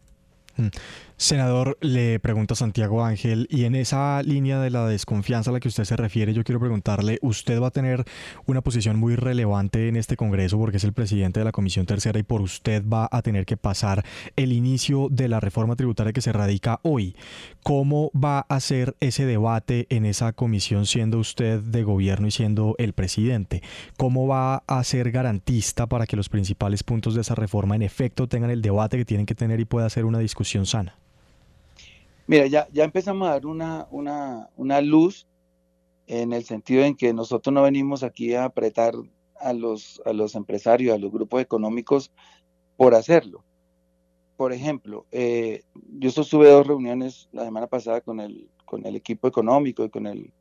Mm. 0.56 0.68
Senador, 1.16 1.78
le 1.80 2.18
pregunta 2.18 2.56
Santiago 2.56 3.04
Ángel, 3.04 3.46
y 3.48 3.64
en 3.64 3.76
esa 3.76 4.20
línea 4.22 4.60
de 4.60 4.70
la 4.70 4.86
desconfianza 4.86 5.50
a 5.50 5.52
la 5.52 5.60
que 5.60 5.68
usted 5.68 5.84
se 5.84 5.96
refiere, 5.96 6.34
yo 6.34 6.42
quiero 6.42 6.58
preguntarle, 6.58 7.18
usted 7.22 7.62
va 7.62 7.68
a 7.68 7.70
tener 7.70 8.04
una 8.46 8.62
posición 8.62 8.98
muy 8.98 9.14
relevante 9.14 9.88
en 9.88 9.96
este 9.96 10.16
Congreso 10.16 10.58
porque 10.58 10.78
es 10.78 10.84
el 10.84 10.92
presidente 10.92 11.40
de 11.40 11.44
la 11.44 11.52
Comisión 11.52 11.86
Tercera 11.86 12.18
y 12.18 12.24
por 12.24 12.42
usted 12.42 12.84
va 12.86 13.08
a 13.10 13.22
tener 13.22 13.46
que 13.46 13.56
pasar 13.56 14.04
el 14.34 14.52
inicio 14.52 15.08
de 15.08 15.28
la 15.28 15.38
reforma 15.38 15.76
tributaria 15.76 16.12
que 16.12 16.20
se 16.20 16.32
radica 16.32 16.80
hoy. 16.82 17.14
¿Cómo 17.62 18.10
va 18.12 18.40
a 18.40 18.58
ser 18.58 18.96
ese 19.00 19.24
debate 19.24 19.86
en 19.90 20.06
esa 20.06 20.32
comisión 20.32 20.84
siendo 20.84 21.18
usted 21.20 21.60
de 21.60 21.84
gobierno 21.84 22.26
y 22.26 22.32
siendo 22.32 22.74
el 22.78 22.92
presidente? 22.92 23.62
¿Cómo 23.96 24.26
va 24.26 24.64
a 24.66 24.82
ser 24.82 25.12
garantista 25.12 25.86
para 25.86 26.06
que 26.06 26.16
los 26.16 26.28
principales 26.28 26.82
puntos 26.82 27.14
de 27.14 27.20
esa 27.20 27.36
reforma 27.36 27.76
en 27.76 27.82
efecto 27.82 28.26
tengan 28.26 28.50
el 28.50 28.62
debate 28.62 28.98
que 28.98 29.04
tienen 29.04 29.26
que 29.26 29.34
tener 29.34 29.60
y 29.60 29.64
pueda 29.64 29.88
ser 29.88 30.04
una 30.04 30.18
discusión 30.18 30.43
sana? 30.44 30.96
Mira, 32.26 32.46
ya, 32.46 32.66
empezamos 32.74 33.28
a 33.28 33.32
dar 33.32 33.46
una, 33.46 33.86
una, 33.90 34.48
una 34.56 34.80
luz 34.80 35.26
en 36.06 36.32
el 36.32 36.44
sentido 36.44 36.84
en 36.84 36.96
que 36.96 37.12
nosotros 37.12 37.52
no 37.52 37.62
venimos 37.62 38.02
aquí 38.02 38.34
a 38.34 38.44
apretar 38.44 38.94
a 39.38 39.52
los, 39.52 40.00
a 40.06 40.12
los 40.12 40.34
empresarios, 40.34 40.94
a 40.94 40.98
los 40.98 41.12
grupos 41.12 41.42
económicos 41.42 42.10
por 42.76 42.94
hacerlo. 42.94 43.44
Por 44.36 44.52
ejemplo, 44.52 45.06
eh, 45.12 45.62
yo 45.98 46.10
sostuve 46.10 46.48
dos 46.48 46.66
reuniones 46.66 47.28
la 47.32 47.44
semana 47.44 47.66
pasada 47.66 48.00
con 48.00 48.20
el, 48.20 48.48
con 48.64 48.86
el 48.86 48.96
equipo 48.96 49.28
económico 49.28 49.84
y 49.84 49.90
con 49.90 50.06
el, 50.06 50.32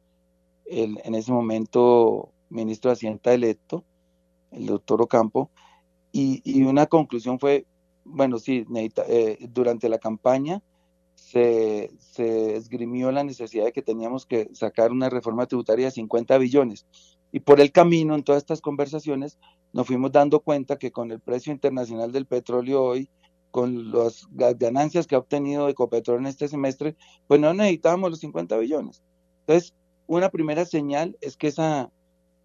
el 0.65 0.99
en 1.03 1.15
ese 1.15 1.31
momento 1.31 2.31
ministro 2.49 2.89
de 2.89 2.93
Hacienda 2.93 3.33
electo, 3.33 3.83
el 4.51 4.65
doctor 4.67 5.01
Ocampo, 5.01 5.49
y, 6.11 6.41
y 6.45 6.63
una 6.63 6.85
conclusión 6.85 7.39
fue, 7.39 7.65
bueno, 8.05 8.39
sí, 8.39 8.65
eh, 9.07 9.37
durante 9.49 9.89
la 9.89 9.99
campaña 9.99 10.61
se, 11.15 11.89
esgrimió 12.55 13.11
la 13.11 13.23
necesidad 13.23 13.65
de 13.65 13.71
que 13.71 13.81
teníamos 13.81 14.25
que 14.25 14.49
sacar 14.53 14.91
una 14.91 15.09
reforma 15.09 15.45
tributaria 15.45 15.85
de 15.85 15.91
50 15.91 16.37
billones. 16.37 16.85
Y 17.31 17.39
por 17.39 17.59
el 17.59 17.71
camino, 17.71 18.13
en 18.13 18.23
todas 18.23 18.41
estas 18.41 18.61
conversaciones, 18.61 19.39
nos 19.71 19.87
fuimos 19.87 20.11
dando 20.11 20.41
cuenta 20.41 20.77
que 20.77 20.91
con 20.91 21.11
el 21.11 21.19
precio 21.19 21.51
internacional 21.51 22.11
del 22.11 22.27
petróleo 22.27 22.83
hoy, 22.83 23.09
con 23.49 23.91
las 23.91 24.27
ganancias 24.31 25.07
que 25.07 25.15
ha 25.15 25.19
obtenido 25.19 25.69
Ecopetrol 25.69 26.19
en 26.19 26.27
este 26.27 26.47
semestre, 26.47 26.95
pues 27.27 27.39
no 27.39 27.53
necesitábamos 27.53 28.11
los 28.11 28.19
50 28.19 28.57
billones. 28.57 29.01
Entonces, 29.41 29.73
una 30.07 30.29
primera 30.29 30.65
señal 30.65 31.17
es 31.21 31.37
que 31.37 31.47
esa, 31.47 31.91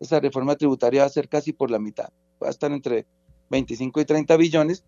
esa 0.00 0.20
reforma 0.20 0.56
tributaria 0.56 1.02
va 1.02 1.06
a 1.06 1.10
ser 1.10 1.28
casi 1.28 1.52
por 1.52 1.70
la 1.70 1.78
mitad, 1.78 2.08
va 2.42 2.48
a 2.48 2.50
estar 2.50 2.72
entre 2.72 3.06
25 3.50 4.00
y 4.00 4.04
30 4.04 4.36
billones. 4.36 4.84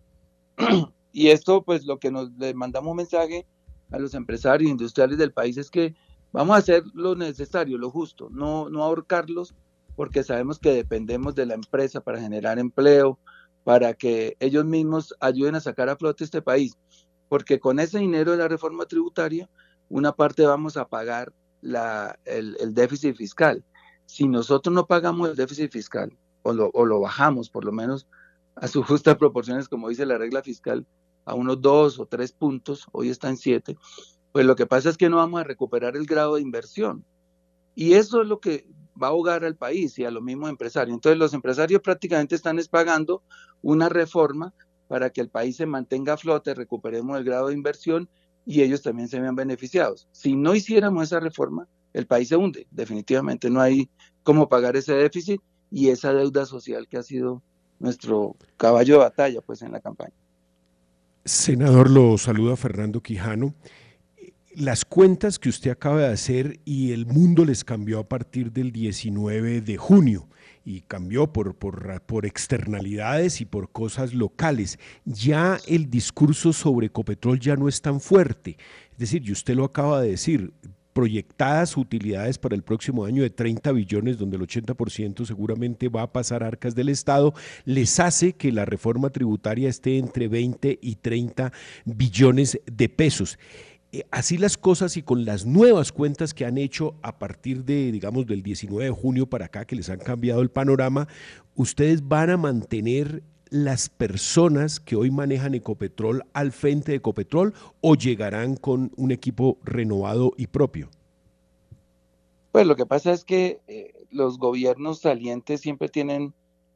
y 1.11 1.29
esto, 1.29 1.63
pues 1.63 1.85
lo 1.85 1.99
que 1.99 2.11
nos 2.11 2.31
le 2.37 2.53
mandamos 2.53 2.91
un 2.91 2.97
mensaje 2.97 3.45
a 3.91 3.99
los 3.99 4.13
empresarios 4.13 4.71
industriales 4.71 5.17
del 5.17 5.33
país 5.33 5.57
es 5.57 5.69
que 5.69 5.95
vamos 6.31 6.55
a 6.55 6.59
hacer 6.59 6.83
lo 6.93 7.15
necesario, 7.15 7.77
lo 7.77 7.89
justo, 7.89 8.29
no, 8.31 8.69
no 8.69 8.83
ahorcarlos, 8.83 9.53
porque 9.95 10.23
sabemos 10.23 10.59
que 10.59 10.73
dependemos 10.73 11.35
de 11.35 11.45
la 11.45 11.55
empresa 11.55 12.01
para 12.01 12.21
generar 12.21 12.59
empleo, 12.59 13.19
para 13.63 13.93
que 13.93 14.37
ellos 14.39 14.65
mismos 14.65 15.13
ayuden 15.19 15.55
a 15.55 15.59
sacar 15.59 15.89
a 15.89 15.97
flote 15.97 16.23
este 16.23 16.41
país, 16.41 16.77
porque 17.29 17.59
con 17.59 17.79
ese 17.79 17.99
dinero 17.99 18.31
de 18.31 18.37
la 18.37 18.47
reforma 18.47 18.85
tributaria, 18.85 19.49
una 19.89 20.13
parte 20.13 20.45
vamos 20.45 20.77
a 20.77 20.87
pagar 20.87 21.33
la, 21.61 22.17
el, 22.25 22.73
déficit 22.73 23.15
fiscal. 23.15 23.63
Si 24.05 24.27
nosotros 24.27 24.73
no 24.73 24.87
pagamos 24.87 25.29
el 25.29 25.35
déficit 25.35 25.71
fiscal, 25.71 26.17
o 26.43 26.53
lo, 26.53 26.71
o 26.73 26.85
lo 26.85 26.99
bajamos 26.99 27.49
por 27.49 27.65
lo 27.65 27.71
menos 27.71 28.07
a 28.61 28.67
sus 28.67 28.85
justas 28.85 29.17
proporciones, 29.17 29.67
como 29.67 29.89
dice 29.89 30.05
la 30.05 30.19
regla 30.19 30.43
fiscal, 30.43 30.85
a 31.25 31.33
unos 31.33 31.59
dos 31.61 31.99
o 31.99 32.05
tres 32.05 32.31
puntos, 32.31 32.85
hoy 32.91 33.09
está 33.09 33.27
en 33.27 33.37
siete, 33.37 33.75
pues 34.31 34.45
lo 34.45 34.55
que 34.55 34.67
pasa 34.67 34.89
es 34.89 34.97
que 34.97 35.09
no 35.09 35.17
vamos 35.17 35.41
a 35.41 35.43
recuperar 35.43 35.97
el 35.97 36.05
grado 36.05 36.35
de 36.35 36.41
inversión. 36.41 37.03
Y 37.73 37.93
eso 37.93 38.21
es 38.21 38.27
lo 38.27 38.39
que 38.39 38.67
va 39.01 39.07
a 39.07 39.09
ahogar 39.09 39.43
al 39.43 39.55
país 39.55 39.97
y 39.97 40.05
a 40.05 40.11
los 40.11 40.21
mismos 40.21 40.51
empresarios. 40.51 40.93
Entonces 40.93 41.17
los 41.17 41.33
empresarios 41.33 41.81
prácticamente 41.81 42.35
están 42.35 42.59
pagando 42.69 43.23
una 43.63 43.89
reforma 43.89 44.53
para 44.87 45.09
que 45.09 45.21
el 45.21 45.29
país 45.29 45.55
se 45.55 45.65
mantenga 45.65 46.13
a 46.13 46.17
flote, 46.17 46.53
recuperemos 46.53 47.17
el 47.17 47.23
grado 47.23 47.47
de 47.47 47.55
inversión 47.55 48.09
y 48.45 48.61
ellos 48.61 48.83
también 48.83 49.07
se 49.07 49.19
vean 49.19 49.35
beneficiados. 49.35 50.07
Si 50.11 50.35
no 50.35 50.53
hiciéramos 50.53 51.03
esa 51.05 51.19
reforma, 51.19 51.67
el 51.93 52.05
país 52.05 52.27
se 52.27 52.35
hunde. 52.35 52.67
Definitivamente 52.69 53.49
no 53.49 53.59
hay 53.59 53.89
cómo 54.21 54.47
pagar 54.47 54.75
ese 54.75 54.93
déficit 54.93 55.41
y 55.71 55.89
esa 55.89 56.13
deuda 56.13 56.45
social 56.45 56.87
que 56.87 56.97
ha 56.97 57.03
sido 57.03 57.41
nuestro 57.81 58.35
caballo 58.57 58.95
de 58.95 58.99
batalla 58.99 59.41
pues 59.41 59.61
en 59.61 59.71
la 59.71 59.81
campaña. 59.81 60.13
Senador, 61.25 61.89
lo 61.89 62.17
saluda 62.17 62.55
Fernando 62.55 63.01
Quijano. 63.01 63.53
Las 64.55 64.85
cuentas 64.85 65.39
que 65.39 65.49
usted 65.49 65.71
acaba 65.71 65.99
de 65.99 66.13
hacer 66.13 66.59
y 66.65 66.91
el 66.91 67.05
mundo 67.05 67.45
les 67.45 67.63
cambió 67.63 67.99
a 67.99 68.07
partir 68.07 68.51
del 68.51 68.71
19 68.71 69.61
de 69.61 69.77
junio 69.77 70.27
y 70.65 70.81
cambió 70.81 71.31
por, 71.31 71.55
por, 71.55 72.01
por, 72.01 72.25
externalidades 72.25 73.39
y 73.41 73.45
por 73.45 73.71
cosas 73.71 74.13
locales. 74.13 74.77
Ya 75.05 75.59
el 75.67 75.89
discurso 75.89 76.53
sobre 76.53 76.87
Ecopetrol 76.87 77.39
ya 77.39 77.55
no 77.55 77.67
es 77.67 77.81
tan 77.81 78.01
fuerte. 78.01 78.57
Es 78.91 78.97
decir, 78.97 79.27
y 79.27 79.31
usted 79.31 79.55
lo 79.55 79.63
acaba 79.63 80.01
de 80.01 80.11
decir, 80.11 80.53
proyectadas 80.93 81.77
utilidades 81.77 82.37
para 82.37 82.55
el 82.55 82.63
próximo 82.63 83.05
año 83.05 83.23
de 83.23 83.29
30 83.29 83.71
billones, 83.71 84.17
donde 84.17 84.37
el 84.37 84.43
80% 84.43 85.25
seguramente 85.25 85.89
va 85.89 86.03
a 86.03 86.11
pasar 86.11 86.43
a 86.43 86.47
arcas 86.47 86.75
del 86.75 86.89
Estado, 86.89 87.33
les 87.65 87.99
hace 87.99 88.33
que 88.33 88.51
la 88.51 88.65
reforma 88.65 89.09
tributaria 89.09 89.69
esté 89.69 89.97
entre 89.97 90.27
20 90.27 90.79
y 90.81 90.95
30 90.95 91.51
billones 91.85 92.59
de 92.65 92.89
pesos. 92.89 93.37
Eh, 93.93 94.05
así 94.09 94.37
las 94.37 94.57
cosas 94.57 94.95
y 94.95 95.01
con 95.01 95.25
las 95.25 95.45
nuevas 95.45 95.91
cuentas 95.91 96.33
que 96.33 96.45
han 96.45 96.57
hecho 96.57 96.95
a 97.01 97.19
partir 97.19 97.65
de, 97.65 97.91
digamos, 97.91 98.25
del 98.25 98.41
19 98.41 98.85
de 98.85 98.91
junio 98.91 99.27
para 99.27 99.45
acá, 99.45 99.65
que 99.65 99.75
les 99.75 99.89
han 99.89 99.99
cambiado 99.99 100.41
el 100.41 100.49
panorama, 100.49 101.07
ustedes 101.55 102.07
van 102.07 102.29
a 102.29 102.37
mantener 102.37 103.21
las 103.51 103.89
personas 103.89 104.79
que 104.79 104.95
hoy 104.95 105.11
manejan 105.11 105.53
Ecopetrol 105.53 106.23
al 106.33 106.51
frente 106.51 106.93
de 106.93 106.97
Ecopetrol 106.97 107.53
o 107.81 107.95
llegarán 107.95 108.55
con 108.55 108.91
un 108.95 109.11
equipo 109.11 109.57
renovado 109.63 110.33
y 110.37 110.47
propio? 110.47 110.89
Pues 112.51 112.65
lo 112.65 112.75
que 112.75 112.85
pasa 112.85 113.11
es 113.11 113.23
que 113.23 113.59
eh, 113.67 113.93
los 114.09 114.39
gobiernos 114.39 115.01
salientes 115.01 115.61
siempre 115.61 115.89
tienen 115.89 116.33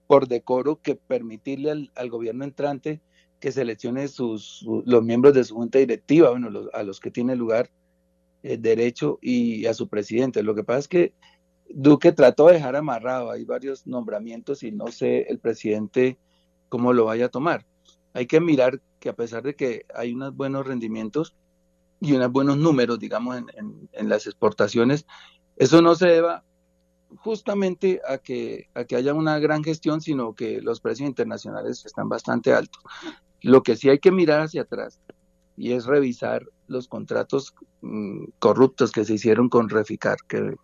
por 0.08 0.27
decoro 0.27 0.82
que 0.82 0.96
permitirle 0.96 1.89
al, 1.96 2.10
gobierno 2.10 2.44
entrante 2.44 3.01
que 3.39 3.51
seleccione 3.51 4.08
sus, 4.08 4.65
los 4.86 5.03
miembros 5.03 5.34
de 5.34 5.44
su 5.44 5.55
junta 5.55 5.79
directiva, 5.79 6.29
bueno, 6.29 6.50
a 6.74 6.84
los 6.84 7.00
que 7.00 7.10
tiene 7.10 7.36
lugar 7.36 7.70
eh, 8.44 8.58
derecho 8.58 9.17
y 9.22 9.65
a 9.65 9.74
su 9.74 9.88
presidente. 9.88 10.44
Lo 10.44 10.55
que 10.55 10.63
pasa 10.63 10.79
es 10.79 10.88
que 10.88 11.13
Duque 11.70 12.12
trató 12.12 12.48
de 12.48 12.53
dejar 12.53 12.75
amarrado, 12.75 13.32
hay 13.32 13.44
varios 13.44 13.88
nombramientos 13.88 14.62
y 14.62 14.72
no 14.72 14.88
sé 14.88 15.22
el 15.29 15.39
presidente 15.39 16.17
cómo 16.75 16.91
lo 16.91 17.05
vaya 17.05 17.27
a 17.27 17.29
tomar. 17.29 17.65
Hay 18.12 18.27
que 18.27 18.41
mirar 18.41 18.82
que 19.00 19.08
a 19.08 19.15
pesar 19.15 19.44
de 19.44 19.55
que 19.55 19.86
hay 19.96 20.12
unos 20.12 20.36
buenos 20.36 20.67
rendimientos 20.67 21.34
y 22.01 22.12
unos 22.12 22.29
buenos 22.34 22.58
números, 22.58 23.00
digamos, 23.00 23.38
en, 23.38 24.10
las 24.10 24.27
exportaciones, 24.27 25.05
eso 25.55 25.82
no 25.82 25.96
se 25.96 26.08
deba 26.08 26.44
justamente 27.20 28.01
a 28.05 28.17
que, 28.17 28.67
a 28.74 28.84
que 28.84 28.98
haya 28.98 29.13
una 29.13 29.39
gran 29.39 29.63
gestión, 29.63 30.01
sino 30.01 30.36
que 30.36 30.60
los 30.60 30.82
precios 30.82 31.08
internacionales 31.08 31.86
están 31.86 32.10
bastante 32.10 32.51
altos. 32.51 32.84
Lo 33.39 33.63
que 33.63 33.77
sí 33.77 33.88
hay 33.88 34.00
que 34.00 34.12
mirar 34.12 34.41
hacia 34.41 34.63
atrás 34.63 35.00
y 35.55 35.72
es 35.72 35.86
revisar 35.86 36.46
los 36.67 36.89
contratos 36.89 37.55
mm, 37.84 38.25
corruptos 38.39 38.91
que 38.91 39.05
se 39.05 39.13
hicieron 39.13 39.48
con 39.48 39.70
Reficar, 39.70 40.17
que 40.27 40.58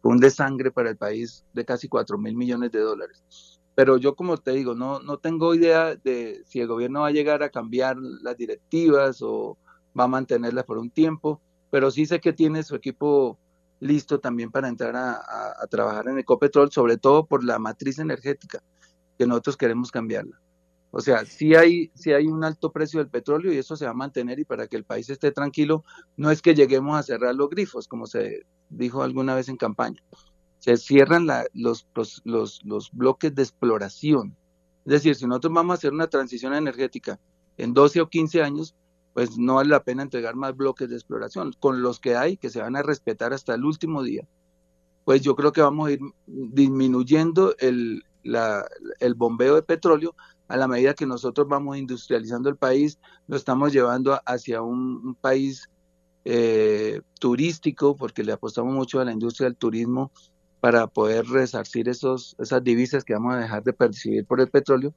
fue 0.00 0.12
un 0.12 0.20
desangre 0.20 0.70
para 0.70 0.90
el 0.90 0.96
país 0.96 1.44
de 1.54 1.64
casi 1.64 1.88
4 1.88 2.18
mil 2.18 2.36
millones 2.36 2.70
de 2.70 2.78
dólares 2.78 3.55
pero 3.76 3.98
yo 3.98 4.16
como 4.16 4.38
te 4.38 4.52
digo, 4.52 4.74
no, 4.74 5.00
no 5.00 5.18
tengo 5.18 5.54
idea 5.54 5.94
de 5.96 6.42
si 6.46 6.60
el 6.60 6.66
gobierno 6.66 7.02
va 7.02 7.08
a 7.08 7.12
llegar 7.12 7.42
a 7.42 7.50
cambiar 7.50 7.98
las 7.98 8.34
directivas 8.38 9.20
o 9.20 9.58
va 9.96 10.04
a 10.04 10.08
mantenerlas 10.08 10.64
por 10.64 10.78
un 10.78 10.90
tiempo, 10.90 11.42
pero 11.70 11.90
sí 11.90 12.06
sé 12.06 12.18
que 12.18 12.32
tiene 12.32 12.62
su 12.62 12.74
equipo 12.74 13.38
listo 13.80 14.18
también 14.18 14.50
para 14.50 14.68
entrar 14.68 14.96
a, 14.96 15.66
trabajar 15.68 16.08
en 16.08 16.18
Ecopetrol, 16.18 16.72
sobre 16.72 16.96
todo 16.96 17.26
por 17.26 17.44
la 17.44 17.58
matriz 17.58 17.98
energética, 17.98 18.62
que 19.18 19.26
nosotros 19.26 19.58
queremos 19.58 19.90
cambiarla. 19.90 20.40
O 20.90 21.02
sea, 21.02 21.26
si 21.26 21.54
hay, 21.54 21.90
si 21.94 22.14
hay 22.14 22.28
un 22.28 22.44
alto 22.44 22.72
precio 22.72 23.00
del 23.00 23.10
petróleo 23.10 23.52
y 23.52 23.58
eso 23.58 23.76
se 23.76 23.84
va 23.84 23.90
a 23.90 23.94
mantener 23.94 24.38
y 24.38 24.46
para 24.46 24.68
que 24.68 24.76
el 24.76 24.84
país 24.84 25.10
esté 25.10 25.32
tranquilo, 25.32 25.84
no 26.16 26.30
es 26.30 26.40
que 26.40 26.54
lleguemos 26.54 26.98
a 26.98 27.02
cerrar 27.02 27.34
los 27.34 27.50
grifos, 27.50 27.88
como 27.88 28.06
se 28.06 28.46
dijo 28.70 29.02
alguna 29.02 29.34
vez 29.34 29.50
en 29.50 29.58
campaña 29.58 30.02
se 30.66 30.76
cierran 30.76 31.28
los, 31.54 31.86
los, 32.24 32.60
los, 32.64 32.90
bloques 32.90 33.32
de 33.32 33.42
exploración. 33.42 34.36
Es 34.84 34.94
decir, 34.94 35.14
si 35.14 35.24
nosotros 35.24 35.54
vamos 35.54 35.70
a 35.70 35.74
hacer 35.74 35.92
una 35.92 36.08
transición 36.08 36.54
energética 36.54 37.20
en 37.56 37.72
12 37.72 38.00
o 38.00 38.08
15 38.08 38.42
años, 38.42 38.74
pues 39.14 39.38
no 39.38 39.54
vale 39.54 39.70
la 39.70 39.84
pena 39.84 40.02
entregar 40.02 40.34
más 40.34 40.56
bloques 40.56 40.88
de 40.88 40.96
exploración. 40.96 41.52
Con 41.60 41.82
los 41.82 42.00
que 42.00 42.16
hay, 42.16 42.36
que 42.36 42.50
se 42.50 42.60
van 42.60 42.74
a 42.74 42.82
respetar 42.82 43.32
hasta 43.32 43.54
el 43.54 43.64
último 43.64 44.02
día, 44.02 44.26
pues 45.04 45.22
yo 45.22 45.36
creo 45.36 45.52
que 45.52 45.60
vamos 45.60 45.86
a 45.86 45.92
ir 45.92 46.00
disminuyendo 46.26 47.54
el, 47.60 48.02
la, 48.24 48.66
el 48.98 49.14
bombeo 49.14 49.54
de 49.54 49.62
petróleo 49.62 50.16
a 50.48 50.56
la 50.56 50.66
medida 50.66 50.94
que 50.94 51.06
nosotros 51.06 51.46
vamos 51.46 51.76
industrializando 51.76 52.48
el 52.48 52.56
país, 52.56 52.98
lo 53.28 53.36
estamos 53.36 53.72
llevando 53.72 54.20
hacia 54.26 54.62
un, 54.62 55.14
país 55.20 55.70
eh, 56.24 57.02
turístico, 57.20 57.94
porque 57.94 58.24
le 58.24 58.32
apostamos 58.32 58.74
mucho 58.74 58.98
a 58.98 59.04
la 59.04 59.12
industria 59.12 59.44
del 59.48 59.56
turismo 59.56 60.10
para 60.60 60.86
poder 60.86 61.26
resarcir 61.26 61.88
esos, 61.88 62.34
esas 62.38 62.62
divisas 62.62 63.04
que 63.04 63.14
vamos 63.14 63.34
a 63.34 63.38
dejar 63.38 63.62
de 63.62 63.72
percibir 63.72 64.26
por 64.26 64.40
el 64.40 64.48
petróleo, 64.48 64.94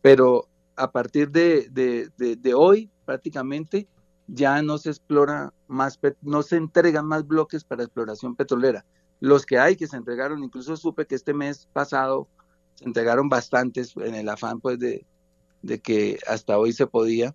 pero 0.00 0.48
a 0.76 0.90
partir 0.90 1.30
de, 1.30 1.68
de, 1.70 2.54
hoy 2.54 2.90
prácticamente 3.04 3.86
ya 4.26 4.62
no 4.62 4.78
se 4.78 4.90
explora 4.90 5.52
más, 5.68 5.98
no 6.22 6.42
se 6.42 6.56
entregan 6.56 7.06
más 7.06 7.26
bloques 7.26 7.64
para 7.64 7.82
exploración 7.82 8.34
petrolera. 8.34 8.84
Los 9.20 9.46
que 9.46 9.58
hay 9.58 9.76
que 9.76 9.86
se 9.86 9.96
entregaron, 9.96 10.42
incluso 10.42 10.76
supe 10.76 11.06
que 11.06 11.14
este 11.14 11.34
mes 11.34 11.68
pasado 11.72 12.28
se 12.74 12.84
entregaron 12.84 13.28
bastantes 13.28 13.94
en 13.96 14.14
el 14.14 14.28
afán 14.28 14.60
pues 14.60 14.78
de, 14.78 15.06
de 15.62 15.80
que 15.80 16.18
hasta 16.26 16.58
hoy 16.58 16.72
se 16.72 16.86
podía. 16.86 17.34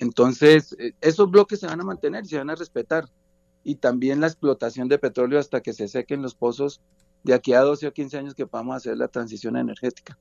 Entonces, 0.00 0.74
eh, 0.78 0.94
esos 1.00 1.30
bloques 1.30 1.60
se 1.60 1.66
van 1.66 1.80
a 1.80 1.84
mantener, 1.84 2.26
se 2.26 2.38
van 2.38 2.50
a 2.50 2.56
respetar. 2.56 3.08
Y 3.62 3.76
también 3.76 4.20
la 4.20 4.26
explotación 4.26 4.88
de 4.88 4.98
petróleo 4.98 5.38
hasta 5.38 5.60
que 5.60 5.74
se 5.74 5.86
sequen 5.86 6.22
los 6.22 6.34
pozos 6.34 6.80
de 7.22 7.34
aquí 7.34 7.52
a 7.52 7.60
12 7.60 7.86
o 7.86 7.92
15 7.92 8.18
años 8.18 8.34
que 8.34 8.46
podamos 8.46 8.76
hacer 8.76 8.96
la 8.96 9.08
transición 9.08 9.56
energética. 9.56 10.18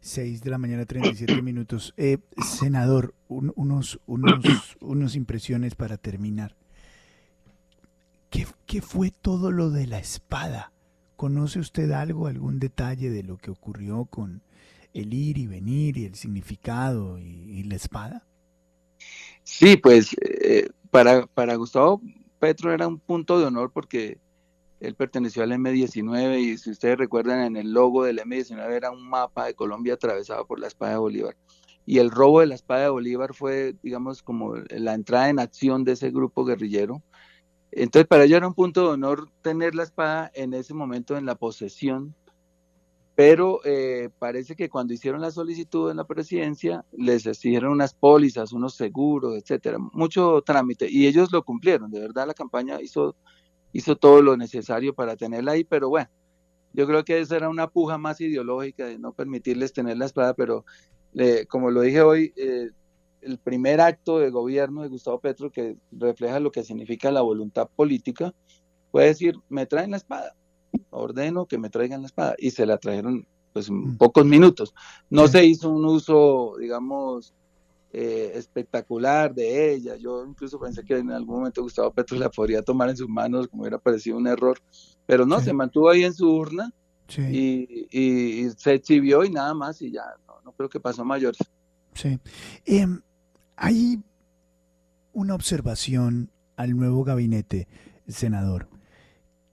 6 0.00 0.42
de 0.42 0.50
la 0.50 0.58
mañana, 0.58 0.84
37 0.84 1.42
minutos. 1.42 1.94
Eh, 1.96 2.18
senador, 2.42 3.14
unos, 3.28 4.00
unos, 4.06 4.76
unos 4.80 5.16
impresiones 5.16 5.74
para 5.74 5.96
terminar. 5.96 6.56
¿Qué, 8.30 8.46
¿Qué 8.66 8.82
fue 8.82 9.10
todo 9.10 9.52
lo 9.52 9.70
de 9.70 9.86
la 9.86 9.98
espada? 9.98 10.72
¿Conoce 11.16 11.58
usted 11.58 11.90
algo, 11.92 12.26
algún 12.26 12.58
detalle 12.58 13.10
de 13.10 13.22
lo 13.22 13.38
que 13.38 13.50
ocurrió 13.50 14.04
con 14.06 14.42
el 14.92 15.14
ir 15.14 15.38
y 15.38 15.46
venir 15.46 15.96
y 15.98 16.04
el 16.04 16.14
significado 16.14 17.18
y, 17.18 17.62
la 17.64 17.76
espada? 17.76 18.26
Sí, 19.44 19.76
pues 19.76 20.14
eh, 20.20 20.68
para, 20.90 21.26
para 21.26 21.54
Gustavo 21.56 22.00
Petro 22.38 22.72
era 22.72 22.86
un 22.86 22.98
punto 22.98 23.38
de 23.38 23.46
honor 23.46 23.70
porque 23.72 24.18
él 24.80 24.94
perteneció 24.94 25.42
al 25.42 25.52
M19 25.52 26.38
y 26.38 26.58
si 26.58 26.70
ustedes 26.70 26.98
recuerdan 26.98 27.40
en 27.40 27.56
el 27.56 27.72
logo 27.72 28.04
del 28.04 28.18
M19 28.18 28.70
era 28.72 28.90
un 28.90 29.08
mapa 29.08 29.46
de 29.46 29.54
Colombia 29.54 29.94
atravesado 29.94 30.46
por 30.46 30.60
la 30.60 30.66
espada 30.66 30.92
de 30.92 30.98
Bolívar. 30.98 31.36
Y 31.86 31.98
el 31.98 32.10
robo 32.10 32.40
de 32.40 32.46
la 32.46 32.56
espada 32.56 32.82
de 32.82 32.88
Bolívar 32.90 33.32
fue, 33.32 33.76
digamos, 33.82 34.22
como 34.22 34.56
la 34.56 34.94
entrada 34.94 35.28
en 35.28 35.38
acción 35.38 35.84
de 35.84 35.92
ese 35.92 36.10
grupo 36.10 36.44
guerrillero. 36.44 37.02
Entonces 37.70 38.06
para 38.06 38.24
ellos 38.24 38.38
era 38.38 38.48
un 38.48 38.54
punto 38.54 38.82
de 38.82 38.88
honor 38.88 39.30
tener 39.42 39.74
la 39.74 39.84
espada 39.84 40.30
en 40.34 40.52
ese 40.52 40.74
momento 40.74 41.16
en 41.16 41.26
la 41.26 41.36
posesión, 41.36 42.14
pero 43.14 43.60
eh, 43.64 44.10
parece 44.18 44.56
que 44.56 44.68
cuando 44.68 44.92
hicieron 44.92 45.22
la 45.22 45.30
solicitud 45.30 45.90
en 45.90 45.96
la 45.96 46.04
presidencia 46.04 46.84
les 46.92 47.24
exigieron 47.26 47.72
unas 47.72 47.94
pólizas, 47.94 48.52
unos 48.52 48.74
seguros, 48.74 49.36
etcétera, 49.36 49.78
mucho 49.78 50.42
trámite 50.42 50.86
y 50.90 51.06
ellos 51.06 51.32
lo 51.32 51.42
cumplieron. 51.42 51.90
De 51.90 52.00
verdad 52.00 52.26
la 52.26 52.34
campaña 52.34 52.80
hizo 52.80 53.16
hizo 53.76 53.96
todo 53.96 54.22
lo 54.22 54.38
necesario 54.38 54.94
para 54.94 55.16
tenerla 55.16 55.52
ahí, 55.52 55.64
pero 55.64 55.90
bueno, 55.90 56.08
yo 56.72 56.86
creo 56.86 57.04
que 57.04 57.20
esa 57.20 57.36
era 57.36 57.50
una 57.50 57.68
puja 57.68 57.98
más 57.98 58.20
ideológica 58.22 58.86
de 58.86 58.98
no 58.98 59.12
permitirles 59.12 59.74
tener 59.74 59.98
la 59.98 60.06
espada, 60.06 60.32
pero 60.32 60.64
eh, 61.14 61.44
como 61.46 61.70
lo 61.70 61.82
dije 61.82 62.00
hoy, 62.00 62.32
eh, 62.36 62.70
el 63.20 63.38
primer 63.38 63.82
acto 63.82 64.18
de 64.18 64.30
gobierno 64.30 64.82
de 64.82 64.88
Gustavo 64.88 65.20
Petro 65.20 65.50
que 65.50 65.76
refleja 65.92 66.40
lo 66.40 66.50
que 66.50 66.64
significa 66.64 67.10
la 67.10 67.20
voluntad 67.20 67.68
política, 67.76 68.32
fue 68.92 69.04
decir, 69.04 69.36
me 69.50 69.66
traen 69.66 69.90
la 69.90 69.98
espada, 69.98 70.34
ordeno 70.88 71.44
que 71.44 71.58
me 71.58 71.68
traigan 71.68 72.00
la 72.00 72.06
espada, 72.06 72.34
y 72.38 72.52
se 72.52 72.64
la 72.64 72.78
trajeron 72.78 73.26
pues 73.52 73.68
en 73.68 73.92
mm. 73.92 73.98
pocos 73.98 74.24
minutos. 74.24 74.74
No 75.10 75.28
se 75.28 75.44
hizo 75.44 75.68
un 75.68 75.84
uso, 75.84 76.54
digamos, 76.58 77.34
eh, 77.98 78.32
espectacular 78.34 79.34
de 79.34 79.72
ella. 79.72 79.96
Yo 79.96 80.22
incluso 80.26 80.60
pensé 80.60 80.84
que 80.84 80.98
en 80.98 81.10
algún 81.10 81.36
momento 81.38 81.62
Gustavo 81.62 81.90
Petro 81.94 82.18
la 82.18 82.28
podría 82.28 82.60
tomar 82.60 82.90
en 82.90 82.96
sus 82.98 83.08
manos, 83.08 83.48
como 83.48 83.62
hubiera 83.62 83.78
parecido 83.78 84.18
un 84.18 84.26
error, 84.26 84.58
pero 85.06 85.24
no, 85.24 85.40
se 85.40 85.54
mantuvo 85.54 85.88
ahí 85.88 86.04
en 86.04 86.12
su 86.12 86.30
urna 86.30 86.70
y, 87.16 88.48
se 88.58 88.74
exhibió 88.74 89.24
y 89.24 89.30
nada 89.30 89.54
más 89.54 89.80
y 89.80 89.92
ya, 89.92 90.02
no, 90.44 90.52
creo 90.52 90.68
que 90.68 90.78
pasó 90.78 91.06
mayores. 91.06 91.38
Sí. 91.94 92.18
Em, 92.66 93.00
hay 93.56 93.98
una 95.14 95.34
observación 95.34 96.28
al 96.56 96.76
nuevo 96.76 97.02
gabinete, 97.02 97.66
senador, 98.06 98.68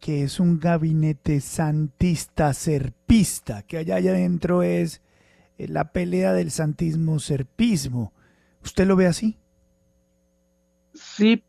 que 0.02 0.24
es 0.24 0.42
un 0.42 0.60
gabinete 0.60 1.40
santista 1.40 2.54
serpista, 2.54 3.62
que 3.62 3.78
allá 3.78 3.96
adentro 3.96 4.64
es 4.64 5.02
eh, 5.58 5.70
la 5.70 5.94
pelea 5.94 6.34
del 6.34 6.52
santismo 6.52 7.20
serpismo. 7.20 8.12
¿Usted 8.64 8.88
lo 8.88 8.96
ve 8.96 9.08
así? 9.08 9.38
Sí, 10.94 11.44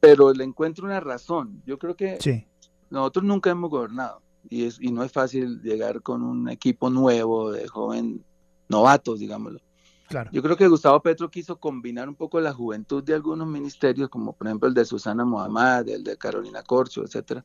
pero 0.00 0.32
le 0.32 0.44
encuentro 0.44 0.84
una 0.84 1.00
razón. 1.00 1.62
Yo 1.66 1.78
creo 1.78 1.96
que 1.96 2.46
nosotros 2.90 3.24
nunca 3.24 3.50
hemos 3.50 3.70
gobernado 3.70 4.22
y, 4.48 4.64
es, 4.64 4.78
y 4.80 4.92
no 4.92 5.02
es 5.02 5.12
fácil 5.12 5.60
llegar 5.62 6.02
con 6.02 6.22
un 6.22 6.48
equipo 6.48 6.90
nuevo 6.90 7.50
de 7.52 7.66
joven 7.68 8.24
novatos, 8.68 9.18
digámoslo. 9.18 9.60
Claro. 10.08 10.30
Yo 10.32 10.42
creo 10.42 10.56
que 10.56 10.68
Gustavo 10.68 11.02
Petro 11.02 11.30
quiso 11.30 11.58
combinar 11.58 12.08
un 12.08 12.14
poco 12.14 12.40
la 12.40 12.54
juventud 12.54 13.04
de 13.04 13.14
algunos 13.14 13.46
ministerios, 13.46 14.08
como 14.08 14.32
por 14.32 14.46
ejemplo 14.46 14.68
el 14.68 14.74
de 14.74 14.86
Susana 14.86 15.24
Mohamed, 15.24 15.88
el 15.88 16.02
de 16.02 16.16
Carolina 16.16 16.62
Corcho, 16.62 17.04
etcétera, 17.04 17.44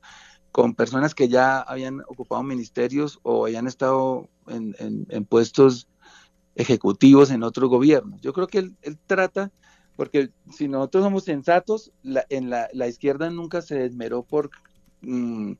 con 0.52 0.74
personas 0.74 1.14
que 1.14 1.28
ya 1.28 1.60
habían 1.60 2.02
ocupado 2.08 2.42
ministerios 2.42 3.20
o 3.24 3.46
habían 3.46 3.68
estado 3.68 4.30
en, 4.48 4.76
en 4.80 5.26
puestos 5.26 5.90
ejecutivos 6.56 7.32
en 7.32 7.44
otros 7.44 7.70
gobiernos. 7.70 8.22
Yo 8.22 8.34
creo 8.34 8.48
que 8.48 8.60
él, 8.60 8.76
trata, 9.08 9.52
porque 9.96 10.30
si 10.52 10.68
nosotros 10.68 11.04
somos 11.04 11.24
sensatos, 11.24 11.92
la, 12.04 12.26
en 12.30 12.50
la, 12.50 12.70
la, 12.74 12.88
izquierda 12.88 13.30
nunca 13.30 13.62
se 13.62 13.86
esmeró 13.86 14.24
por 14.24 14.50
mm, 15.02 15.54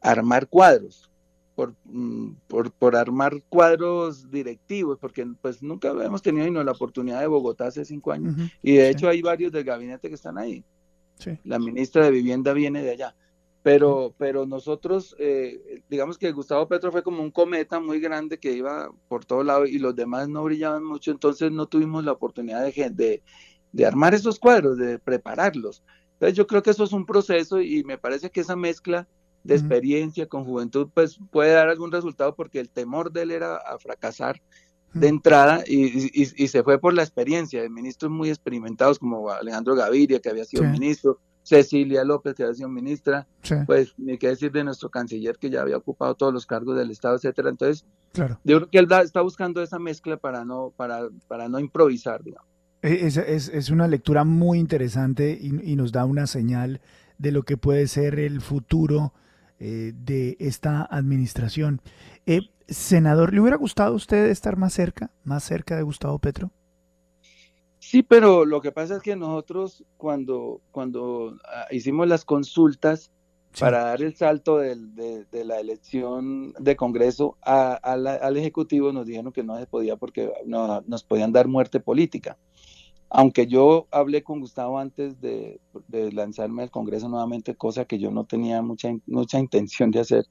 armar 0.00 0.48
cuadros, 0.48 1.10
por, 1.54 1.74
mm, 1.84 2.32
por, 2.48 2.72
por, 2.72 2.96
armar 2.96 3.42
cuadros 3.48 4.30
directivos, 4.30 4.98
porque 4.98 5.26
pues 5.40 5.62
nunca 5.62 5.90
hemos 6.04 6.22
tenido 6.22 6.46
ni 6.46 6.64
la 6.64 6.72
oportunidad 6.72 7.20
de 7.20 7.26
Bogotá 7.26 7.66
hace 7.66 7.84
cinco 7.84 8.12
años, 8.12 8.34
y 8.62 8.74
de 8.74 8.90
hecho 8.90 9.08
hay 9.08 9.22
varios 9.22 9.52
del 9.52 9.64
gabinete 9.64 10.08
que 10.08 10.14
están 10.14 10.38
ahí. 10.38 10.64
La 11.44 11.58
ministra 11.58 12.04
de 12.04 12.12
Vivienda 12.12 12.54
viene 12.54 12.82
de 12.82 12.92
allá 12.92 13.14
pero, 13.62 14.14
pero 14.16 14.46
nosotros, 14.46 15.14
eh, 15.18 15.82
digamos 15.88 16.16
que 16.16 16.32
Gustavo 16.32 16.66
Petro 16.66 16.90
fue 16.90 17.02
como 17.02 17.22
un 17.22 17.30
cometa 17.30 17.78
muy 17.78 18.00
grande 18.00 18.38
que 18.38 18.52
iba 18.52 18.90
por 19.08 19.24
todo 19.24 19.42
lado 19.42 19.66
y 19.66 19.78
los 19.78 19.94
demás 19.94 20.28
no 20.28 20.42
brillaban 20.44 20.84
mucho, 20.84 21.10
entonces 21.10 21.52
no 21.52 21.66
tuvimos 21.66 22.04
la 22.04 22.12
oportunidad 22.12 22.64
de, 22.64 22.90
de, 22.90 23.22
de 23.72 23.86
armar 23.86 24.14
esos 24.14 24.38
cuadros, 24.38 24.78
de 24.78 24.98
prepararlos. 24.98 25.82
Entonces 26.14 26.36
yo 26.36 26.46
creo 26.46 26.62
que 26.62 26.70
eso 26.70 26.84
es 26.84 26.92
un 26.92 27.04
proceso 27.04 27.60
y 27.60 27.84
me 27.84 27.98
parece 27.98 28.30
que 28.30 28.40
esa 28.40 28.56
mezcla 28.56 29.06
de 29.42 29.54
experiencia 29.54 30.26
con 30.26 30.44
juventud 30.44 30.88
pues 30.92 31.18
puede 31.30 31.52
dar 31.52 31.68
algún 31.68 31.90
resultado 31.90 32.34
porque 32.34 32.60
el 32.60 32.68
temor 32.68 33.10
de 33.10 33.22
él 33.22 33.30
era 33.30 33.56
a 33.56 33.78
fracasar 33.78 34.40
de 34.92 35.08
entrada 35.08 35.62
y, 35.66 36.20
y, 36.20 36.48
se 36.48 36.62
fue 36.64 36.80
por 36.80 36.92
la 36.94 37.02
experiencia 37.02 37.62
de 37.62 37.70
ministros 37.70 38.10
muy 38.10 38.28
experimentados 38.28 38.98
como 38.98 39.30
Alejandro 39.30 39.76
Gaviria, 39.76 40.18
que 40.18 40.28
había 40.28 40.44
sido 40.44 40.64
ministro, 40.64 41.20
Cecilia 41.50 42.04
López, 42.04 42.36
que 42.36 42.44
había 42.44 42.54
sido 42.54 42.68
ministra, 42.68 43.26
pues 43.66 43.92
ni 43.98 44.16
qué 44.18 44.28
decir 44.28 44.52
de 44.52 44.62
nuestro 44.62 44.88
canciller 44.88 45.36
que 45.36 45.50
ya 45.50 45.62
había 45.62 45.78
ocupado 45.78 46.14
todos 46.14 46.32
los 46.32 46.46
cargos 46.46 46.76
del 46.76 46.92
Estado, 46.92 47.16
etcétera. 47.16 47.50
Entonces, 47.50 47.84
claro. 48.12 48.38
yo 48.44 48.58
creo 48.58 48.70
que 48.70 48.78
él 48.78 48.88
está 49.02 49.20
buscando 49.20 49.60
esa 49.60 49.80
mezcla 49.80 50.16
para 50.16 50.44
no, 50.44 50.72
para, 50.76 51.08
para 51.26 51.48
no 51.48 51.58
improvisar, 51.58 52.22
digamos. 52.22 52.48
Eh, 52.82 53.00
es, 53.02 53.16
es, 53.16 53.48
es 53.48 53.70
una 53.70 53.88
lectura 53.88 54.22
muy 54.22 54.60
interesante 54.60 55.36
y, 55.40 55.74
nos 55.74 55.90
da 55.90 56.04
una 56.04 56.28
señal 56.28 56.80
de 57.18 57.32
lo 57.32 57.42
que 57.42 57.56
puede 57.56 57.88
ser 57.88 58.20
el 58.20 58.40
futuro 58.40 59.12
eh, 59.58 59.92
de 59.92 60.36
esta 60.38 60.84
administración. 60.84 61.80
Eh, 62.26 62.42
senador, 62.68 63.34
¿le 63.34 63.40
hubiera 63.40 63.56
gustado 63.56 63.94
a 63.94 63.96
usted 63.96 64.26
estar 64.26 64.56
más 64.56 64.72
cerca, 64.72 65.10
más 65.24 65.42
cerca 65.42 65.74
de 65.74 65.82
Gustavo 65.82 66.20
Petro? 66.20 66.52
Sí, 67.90 68.04
pero 68.04 68.44
lo 68.44 68.60
que 68.60 68.70
pasa 68.70 68.94
es 68.94 69.02
que 69.02 69.16
nosotros 69.16 69.82
cuando, 69.96 70.60
cuando 70.70 71.36
ah, 71.44 71.66
hicimos 71.72 72.06
las 72.06 72.24
consultas 72.24 73.10
para 73.58 73.82
dar 73.82 74.00
el 74.00 74.14
salto 74.14 74.58
de, 74.58 75.26
la 75.32 75.58
elección 75.58 76.52
de 76.60 76.76
Congreso 76.76 77.36
al 77.42 78.36
Ejecutivo, 78.36 78.92
nos 78.92 79.06
dijeron 79.06 79.32
que 79.32 79.42
no 79.42 79.58
se 79.58 79.66
podía 79.66 79.96
porque 79.96 80.30
no, 80.46 80.82
nos 80.82 81.02
podían 81.02 81.32
dar 81.32 81.48
muerte 81.48 81.80
política. 81.80 82.38
Aunque 83.08 83.48
yo 83.48 83.88
hablé 83.90 84.22
con 84.22 84.38
Gustavo 84.38 84.78
antes 84.78 85.20
de, 85.20 85.58
lanzarme 86.12 86.62
al 86.62 86.70
Congreso 86.70 87.08
nuevamente, 87.08 87.56
cosa 87.56 87.86
que 87.86 87.98
yo 87.98 88.12
no 88.12 88.24
tenía 88.24 88.62
mucha, 88.62 88.88
mucha 89.08 89.40
intención 89.40 89.90
de 89.90 89.98
hacer, 89.98 90.26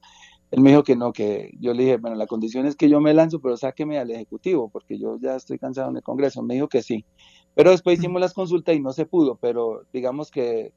él 0.52 0.62
me 0.62 0.72
dijo 0.72 0.84
que 0.84 0.96
no, 0.96 1.14
que 1.14 1.52
yo 1.60 1.74
le 1.74 1.84
dije, 1.84 1.98
bueno, 1.98 2.16
la 2.16 2.26
condición 2.26 2.66
es 2.66 2.76
que 2.76 2.90
yo 2.90 3.00
me 3.00 3.14
lanzo, 3.14 3.40
pero 3.40 3.56
sáqueme 3.56 4.00
al 4.00 4.10
Ejecutivo, 4.10 4.70
porque 4.70 4.98
yo 4.98 5.20
ya 5.22 5.36
estoy 5.36 5.60
cansado 5.60 5.90
en 5.92 5.98
el 5.98 6.04
Congreso. 6.04 6.42
Me 6.42 6.56
dijo 6.56 6.68
que 6.68 6.82
sí. 6.82 7.06
Pero 7.60 7.72
después 7.72 8.00
hicimos 8.00 8.22
las 8.22 8.34
consultas 8.34 8.74
y 8.74 8.80
no 8.80 8.94
se 8.94 9.06
pudo, 9.06 9.36
pero 9.36 9.84
digamos 9.92 10.32
que 10.32 10.72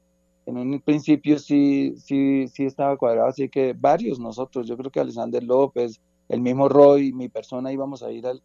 en 0.45 0.57
un 0.57 0.81
principio 0.81 1.39
sí, 1.39 1.93
sí, 1.95 2.49
sí 2.49 2.65
estaba 2.65 2.97
cuadrado, 2.97 3.29
así 3.29 3.47
que 3.47 3.71
varios 3.71 4.19
nosotros, 4.19 4.67
yo 4.67 4.75
creo 4.75 4.91
que 4.91 4.99
Alexander 4.99 5.41
López, 5.41 6.01
el 6.27 6.41
mismo 6.41 6.67
Roy, 6.67 7.13
mi 7.13 7.29
persona 7.29 7.71
íbamos 7.71 8.03
a 8.03 8.11
ir 8.11 8.27
al, 8.27 8.43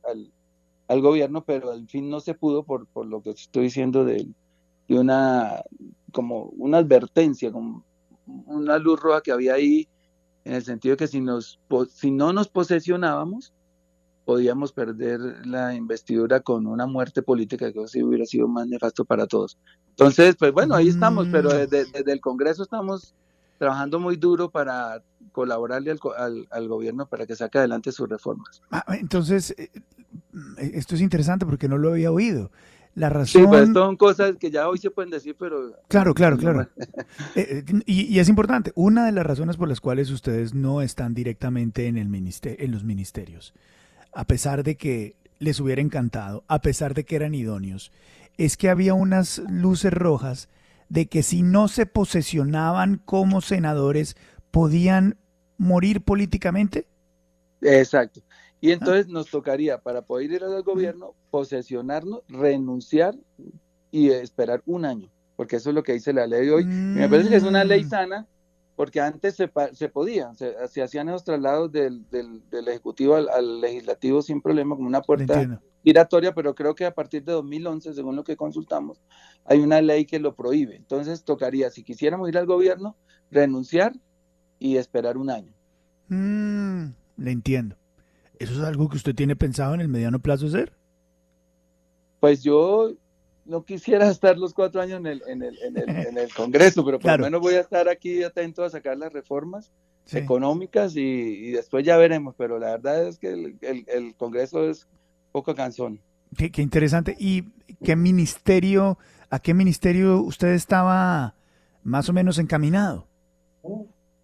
al 0.87 1.01
gobierno, 1.01 1.43
pero 1.43 1.73
al 1.73 1.89
fin 1.89 2.09
no 2.09 2.21
se 2.21 2.35
pudo 2.35 2.63
por, 2.63 2.87
por 2.87 3.07
lo 3.07 3.23
que 3.23 3.31
estoy 3.31 3.65
diciendo 3.65 4.05
de, 4.05 4.29
de 4.87 4.99
una, 5.01 5.65
como 6.13 6.45
una 6.59 6.79
advertencia, 6.79 7.51
como 7.51 7.83
una 8.47 8.79
luz 8.79 9.01
roja 9.01 9.21
que 9.21 9.33
había 9.33 9.55
ahí, 9.55 9.89
en 10.45 10.55
el 10.55 10.63
sentido 10.63 10.93
de 10.93 10.99
que 10.99 11.09
si, 11.09 11.21
nos, 11.21 11.59
si 11.91 12.13
no 12.13 12.33
nos 12.33 12.47
posesionábamos, 12.47 13.53
podíamos 14.29 14.73
perder 14.75 15.19
la 15.47 15.75
investidura 15.75 16.41
con 16.41 16.67
una 16.67 16.87
muerte 16.87 17.23
política 17.23 17.73
que 17.73 17.83
así 17.83 18.03
hubiera 18.03 18.27
sido 18.27 18.47
más 18.47 18.67
nefasto 18.67 19.07
para 19.07 19.27
todos. 19.27 19.57
Entonces, 19.89 20.37
pues 20.37 20.53
bueno, 20.53 20.75
ahí 20.75 20.89
estamos, 20.89 21.29
pero 21.33 21.49
mm. 21.49 21.53
desde, 21.55 21.87
desde 21.87 22.13
el 22.13 22.21
Congreso 22.21 22.63
estamos 22.63 23.15
trabajando 23.57 23.99
muy 23.99 24.17
duro 24.17 24.51
para 24.51 25.03
colaborarle 25.33 25.93
al, 26.19 26.47
al, 26.51 26.69
gobierno 26.69 27.07
para 27.07 27.25
que 27.25 27.37
saque 27.37 27.57
adelante 27.57 27.91
sus 27.91 28.07
reformas. 28.07 28.61
Ah, 28.71 28.85
entonces, 29.01 29.55
eh, 29.57 29.71
esto 30.59 30.95
es 30.95 31.01
interesante 31.01 31.47
porque 31.47 31.67
no 31.67 31.79
lo 31.79 31.89
había 31.89 32.13
oído. 32.13 32.51
La 32.97 33.09
razón... 33.09 33.41
Sí, 33.41 33.49
pues 33.49 33.71
son 33.73 33.97
cosas 33.97 34.37
que 34.37 34.51
ya 34.51 34.69
hoy 34.69 34.77
se 34.77 34.91
pueden 34.91 35.11
decir, 35.11 35.37
pero... 35.39 35.73
Claro, 35.89 36.13
claro, 36.13 36.37
claro. 36.37 36.69
Eh, 37.35 37.65
eh, 37.67 37.83
y, 37.87 38.19
es 38.19 38.29
importante, 38.29 38.73
una 38.75 39.07
de 39.07 39.13
las 39.13 39.25
razones 39.25 39.57
por 39.57 39.69
las 39.69 39.81
cuales 39.81 40.11
ustedes 40.11 40.53
no 40.53 40.83
están 40.83 41.15
directamente 41.15 41.87
en, 41.87 41.97
el 41.97 42.09
ministerio, 42.11 42.63
en 42.63 42.73
los 42.73 42.85
ministerios, 42.85 43.55
a 44.13 44.25
pesar 44.25 44.63
de 44.63 44.77
que 44.77 45.17
les 45.39 45.61
hubiera 45.61 45.81
encantado, 45.81 46.45
a 46.49 46.61
pesar 46.61 46.95
de 46.95 47.05
que 47.05 47.17
eran 47.17 47.35
idóneos, 47.35 47.93
es 48.37 48.57
que 48.57 48.71
había 48.71 48.95
unas 48.95 49.39
luces 49.49 49.93
rojas 49.93 50.49
de 50.89 51.07
que 51.07 51.23
si 51.23 51.43
no 51.43 51.69
se 51.69 51.87
posesionaban 51.87 53.01
como 53.05 53.41
senadores 53.41 54.17
podían 54.51 55.17
morir 55.59 56.01
políticamente. 56.01 56.87
Exacto. 57.61 58.21
Y 58.61 58.73
entonces 58.73 59.09
nos 59.09 59.29
tocaría, 59.29 59.79
para 59.79 60.03
poder 60.03 60.33
ir 60.33 60.45
al 60.45 60.63
gobierno, 60.63 61.15
posesionarnos, 61.31 62.23
renunciar 62.29 63.15
y 63.91 64.11
esperar 64.11 64.63
un 64.67 64.85
año, 64.85 65.09
porque 65.37 65.57
eso 65.57 65.71
es 65.71 65.75
lo 65.75 65.83
que 65.83 65.93
dice 65.93 66.13
la 66.13 66.27
ley 66.27 66.49
hoy. 66.49 66.65
Me 66.65 67.09
parece 67.09 67.29
que 67.29 67.37
es 67.37 67.45
una 67.45 67.65
ley 67.65 67.85
mm. 67.85 67.89
sana, 67.89 68.27
porque 68.79 69.01
antes 69.01 69.35
se, 69.35 69.51
se 69.73 69.89
podía, 69.89 70.33
se, 70.37 70.81
hacían 70.81 71.09
esos 71.09 71.25
traslados 71.25 71.73
del, 71.73 72.09
del, 72.11 72.69
Ejecutivo 72.69 73.17
al, 73.17 73.61
Legislativo 73.61 74.23
sin 74.23 74.41
problema, 74.41 74.77
como 74.77 74.87
una 74.87 75.01
puerta 75.01 75.61
giratoria, 75.83 76.33
pero 76.33 76.55
creo 76.55 76.77
que 76.77 76.87
a 76.87 76.95
partir 76.95 77.25
de 77.25 77.33
2011, 77.33 77.93
según 77.93 78.15
lo 78.15 78.23
que 78.23 78.37
consultamos, 78.37 79.03
hay 79.45 79.59
una 79.59 79.81
ley 79.81 80.05
que 80.05 80.21
lo 80.21 80.37
prohíbe. 80.37 80.77
Entonces 80.77 81.25
tocaría, 81.25 81.71
si 81.71 81.83
quisiéramos 81.83 82.29
ir 82.29 82.39
al 82.39 82.47
gobierno, 82.47 82.95
renunciar 83.33 83.95
y 84.61 84.77
esperar 84.77 85.19
un 85.19 85.31
año. 85.31 85.53
Mm, 86.07 86.91
le 87.17 87.33
entiendo. 87.33 87.75
¿Eso 88.39 88.53
es 88.53 88.61
algo 88.61 88.89
que 88.89 88.97
usted 88.97 89.17
tiene 89.17 89.35
pensado 89.35 89.75
en 89.75 89.81
el 89.81 89.89
mediano 89.89 90.21
plazo 90.21 90.47
hacer? 90.47 90.73
Pues 92.21 92.45
yo 92.45 92.93
no 93.49 93.65
quisiera 93.65 94.09
estar 94.11 94.39
los 94.39 94.55
cuatro 94.55 94.81
años 94.81 95.01
en 95.01 95.07
el, 95.07 95.23
en 95.27 95.43
el, 95.43 95.59
en 95.63 96.19
el, 96.19 96.33
Congreso, 96.33 96.85
pero 96.85 96.99
por 97.01 97.19
lo 97.19 97.25
menos 97.25 97.41
voy 97.41 97.55
a 97.55 97.61
estar 97.61 97.89
aquí 97.89 98.23
atento 98.23 98.63
a 98.63 98.71
sacar 98.71 98.97
las 98.97 99.13
reformas 99.13 99.73
económicas 100.13 100.95
y, 100.97 101.51
después 101.51 101.85
ya 101.85 101.97
veremos, 101.97 102.35
pero 102.37 102.59
la 102.59 102.71
verdad 102.71 103.07
es 103.09 103.19
que 103.19 103.33
el, 103.61 104.15
Congreso 104.17 104.69
es 104.69 104.87
poco 105.33 105.55
cansón. 105.55 106.01
Qué, 106.37 106.51
qué, 106.51 106.63
interesante. 106.63 107.17
¿Y 107.19 107.45
qué 107.83 107.97
ministerio, 107.97 108.99
a 109.31 109.39
qué 109.39 109.55
ministerio 109.55 110.21
usted 110.21 110.49
estaba 110.49 111.35
más 111.83 112.09
o 112.09 112.13
menos 112.13 112.39
encaminado? 112.39 113.07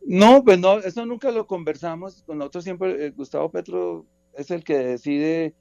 No, 0.07 0.45
pues 0.45 0.59
no, 0.59 0.79
eso 0.79 1.05
nunca 1.07 1.31
lo 1.31 1.47
conversamos. 1.47 2.23
Con 2.23 2.39
nosotros 2.39 2.65
siempre, 2.65 3.07
eh, 3.07 3.11
Gustavo 3.11 3.51
Petro 3.51 4.07
es 4.35 4.51
el 4.51 4.65
que 4.65 4.79
decide 4.79 5.55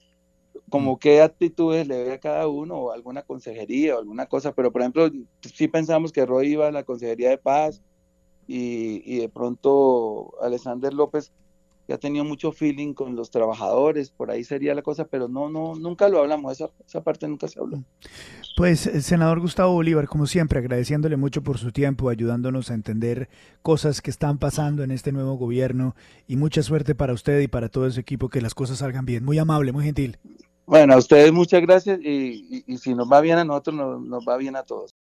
como 0.73 0.93
mm. 0.93 0.97
qué 0.97 1.21
actitudes 1.21 1.87
le 1.87 2.03
ve 2.03 2.13
a 2.13 2.19
cada 2.19 2.47
uno, 2.47 2.75
o 2.75 2.91
alguna 2.91 3.21
consejería 3.21 3.95
o 3.95 3.99
alguna 3.99 4.25
cosa, 4.25 4.55
pero 4.55 4.71
por 4.71 4.81
ejemplo, 4.81 5.07
sí 5.41 5.67
pensamos 5.67 6.11
que 6.11 6.25
Roy 6.25 6.53
iba 6.53 6.67
a 6.67 6.71
la 6.71 6.81
Consejería 6.81 7.29
de 7.29 7.37
Paz 7.37 7.83
y, 8.47 9.03
y 9.05 9.19
de 9.19 9.29
pronto 9.29 10.33
Alexander 10.41 10.91
López 10.91 11.31
que 11.85 11.93
ha 11.93 11.99
tenido 11.99 12.25
mucho 12.25 12.51
feeling 12.51 12.93
con 12.95 13.15
los 13.15 13.29
trabajadores, 13.29 14.09
por 14.09 14.31
ahí 14.31 14.43
sería 14.43 14.73
la 14.73 14.81
cosa, 14.81 15.05
pero 15.05 15.27
no, 15.27 15.47
no, 15.47 15.75
nunca 15.75 16.09
lo 16.09 16.19
hablamos, 16.19 16.53
esa, 16.53 16.71
esa 16.87 17.03
parte 17.03 17.27
nunca 17.27 17.47
se 17.47 17.59
habló. 17.59 17.83
Pues, 18.57 18.87
eh, 18.87 19.01
senador 19.01 19.41
Gustavo 19.41 19.73
Bolívar, 19.73 20.07
como 20.07 20.25
siempre, 20.25 20.57
agradeciéndole 20.57 21.17
mucho 21.17 21.43
por 21.43 21.59
su 21.59 21.71
tiempo, 21.71 22.09
ayudándonos 22.09 22.71
a 22.71 22.73
entender 22.73 23.29
cosas 23.61 24.01
que 24.01 24.09
están 24.09 24.39
pasando 24.39 24.83
en 24.83 24.89
este 24.89 25.11
nuevo 25.11 25.35
gobierno 25.35 25.95
y 26.27 26.37
mucha 26.37 26.63
suerte 26.63 26.95
para 26.95 27.13
usted 27.13 27.41
y 27.41 27.47
para 27.47 27.69
todo 27.69 27.85
ese 27.85 27.99
equipo, 27.99 28.29
que 28.29 28.41
las 28.41 28.55
cosas 28.55 28.79
salgan 28.79 29.05
bien. 29.05 29.23
Muy 29.23 29.37
amable, 29.37 29.71
muy 29.71 29.83
gentil. 29.83 30.17
Bueno, 30.65 30.93
a 30.93 30.97
ustedes 30.97 31.31
muchas 31.33 31.61
gracias 31.61 31.99
y, 32.01 32.63
y, 32.67 32.77
si 32.77 32.95
nos 32.95 33.11
va 33.11 33.21
bien 33.21 33.37
a 33.37 33.43
nosotros, 33.45 33.75
nos 34.01 34.23
va 34.27 34.37
bien 34.37 34.55
a 34.55 34.63
todos. 34.63 34.95